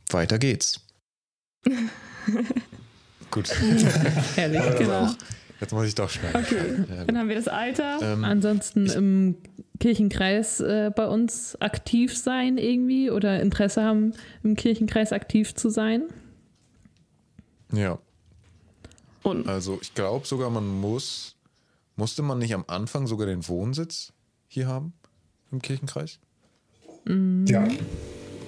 [0.09, 0.81] Weiter geht's.
[3.31, 3.49] Gut.
[4.35, 4.77] herrlich.
[4.77, 5.13] Genau.
[5.61, 6.41] Jetzt muss ich doch schneiden.
[6.45, 6.85] Okay.
[6.97, 7.99] Ja, Dann haben wir das Alter.
[8.01, 9.35] ähm, Ansonsten im
[9.79, 16.03] Kirchenkreis äh, bei uns aktiv sein irgendwie oder Interesse haben, im Kirchenkreis aktiv zu sein.
[17.73, 17.97] ja,
[19.23, 21.35] Und also ich glaube sogar, man muss.
[21.95, 24.13] Musste man nicht am Anfang sogar den Wohnsitz
[24.47, 24.93] hier haben?
[25.51, 26.19] Im Kirchenkreis?
[27.05, 27.67] Ja,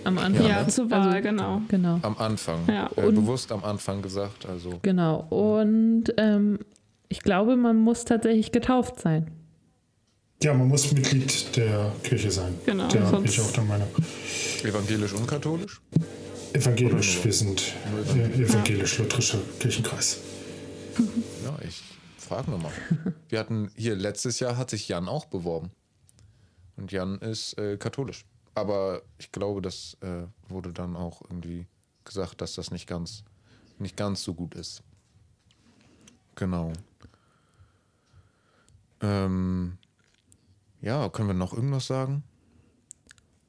[0.05, 0.47] Am Anfang.
[0.47, 1.61] ja, zur Wahl, Also- genau.
[1.67, 1.99] Genau.
[2.01, 2.61] Am Anfang.
[2.67, 4.45] Ja, äh, bewusst am Anfang gesagt.
[4.45, 5.25] Also Genau.
[5.29, 6.59] Und ähm,
[7.11, 9.31] ich glaube, man muss tatsächlich getauft sein.
[10.41, 12.55] ja, man muss Mitglied der Kirche sein.
[12.65, 13.87] Genau, Da bin sonst- ich auch der Meinung.
[14.63, 15.81] evangelisch und katholisch?
[16.53, 17.73] Evangelisch, wir sind
[18.15, 20.19] äh, evangelisch-lutherischer Kirchenkreis.
[21.45, 21.81] Ja, ich
[22.17, 22.71] frage nochmal.
[23.29, 25.71] Wir hatten hier letztes Jahr hat sich Jan auch beworben.
[26.75, 28.25] Und Jan ist äh, katholisch.
[28.55, 31.67] Aber ich glaube, das äh, wurde dann auch irgendwie
[32.03, 33.23] gesagt, dass das nicht ganz,
[33.79, 34.81] nicht ganz so gut ist.
[36.35, 36.73] Genau.
[39.01, 39.77] Ähm,
[40.81, 42.23] ja, können wir noch irgendwas sagen?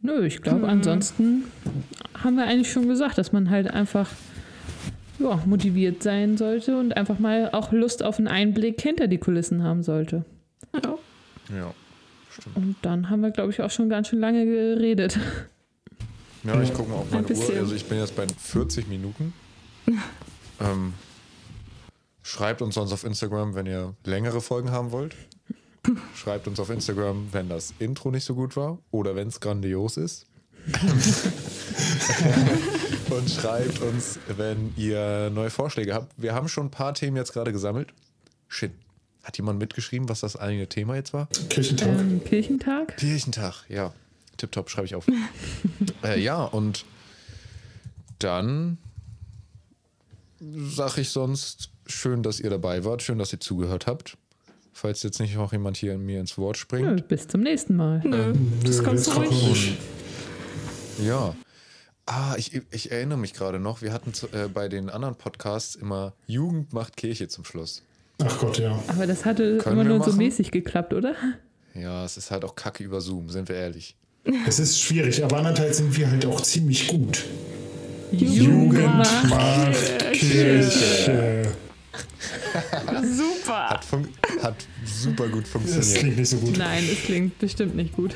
[0.00, 1.44] Nö, ich glaube, ansonsten
[2.22, 4.10] haben wir eigentlich schon gesagt, dass man halt einfach
[5.18, 9.62] ja, motiviert sein sollte und einfach mal auch Lust auf einen Einblick hinter die Kulissen
[9.62, 10.24] haben sollte.
[10.74, 10.98] Ja.
[11.56, 11.74] Ja,
[12.30, 12.56] stimmt.
[12.56, 15.18] Und dann haben wir, glaube ich, auch schon ganz schön lange geredet.
[16.44, 17.26] Ja, ich gucke mal auf meine.
[17.26, 17.56] Uhr.
[17.56, 19.32] Also ich bin jetzt bei 40 Minuten.
[20.60, 20.94] ähm,
[22.22, 25.14] schreibt uns sonst auf Instagram, wenn ihr längere Folgen haben wollt.
[26.14, 29.96] Schreibt uns auf Instagram, wenn das Intro nicht so gut war oder wenn es grandios
[29.96, 30.26] ist.
[33.10, 36.12] Und schreibt uns, wenn ihr neue Vorschläge habt.
[36.16, 37.92] Wir haben schon ein paar Themen jetzt gerade gesammelt.
[38.48, 38.70] Shit.
[39.24, 41.28] Hat jemand mitgeschrieben, was das eine Thema jetzt war?
[41.48, 41.88] Kirchentag.
[41.88, 42.96] Ähm, Kirchentag?
[42.96, 43.92] Kirchentag, ja.
[44.36, 45.06] Tipptopp, schreibe ich auf.
[46.04, 46.84] äh, ja, und
[48.18, 48.78] dann
[50.40, 54.16] sage ich sonst, schön, dass ihr dabei wart, schön, dass ihr zugehört habt.
[54.72, 57.08] Falls jetzt nicht noch jemand hier mir ins Wort Nö, springt.
[57.08, 58.00] bis zum nächsten Mal.
[58.04, 59.76] Nö, Nö, das kannst du ruhig.
[61.04, 61.34] Ja.
[62.06, 65.74] Ah, ich, ich erinnere mich gerade noch, wir hatten zu, äh, bei den anderen Podcasts
[65.76, 67.82] immer Jugend macht Kirche zum Schluss.
[68.24, 68.78] Ach Gott, ja.
[68.88, 70.18] Aber das hatte Können immer nur so machen?
[70.18, 71.14] mäßig geklappt, oder?
[71.74, 73.96] Ja, es ist halt auch kacke über Zoom, sind wir ehrlich.
[74.46, 77.24] Es ist schwierig, aber andererseits sind wir halt auch ziemlich gut.
[78.12, 81.42] Jugend macht macht Kirche.
[83.02, 83.70] Super.
[83.70, 83.86] Hat,
[84.42, 85.98] hat super gut Das funktioniert.
[85.98, 86.56] klingt nicht so gut.
[86.56, 88.14] Nein, es klingt bestimmt nicht gut.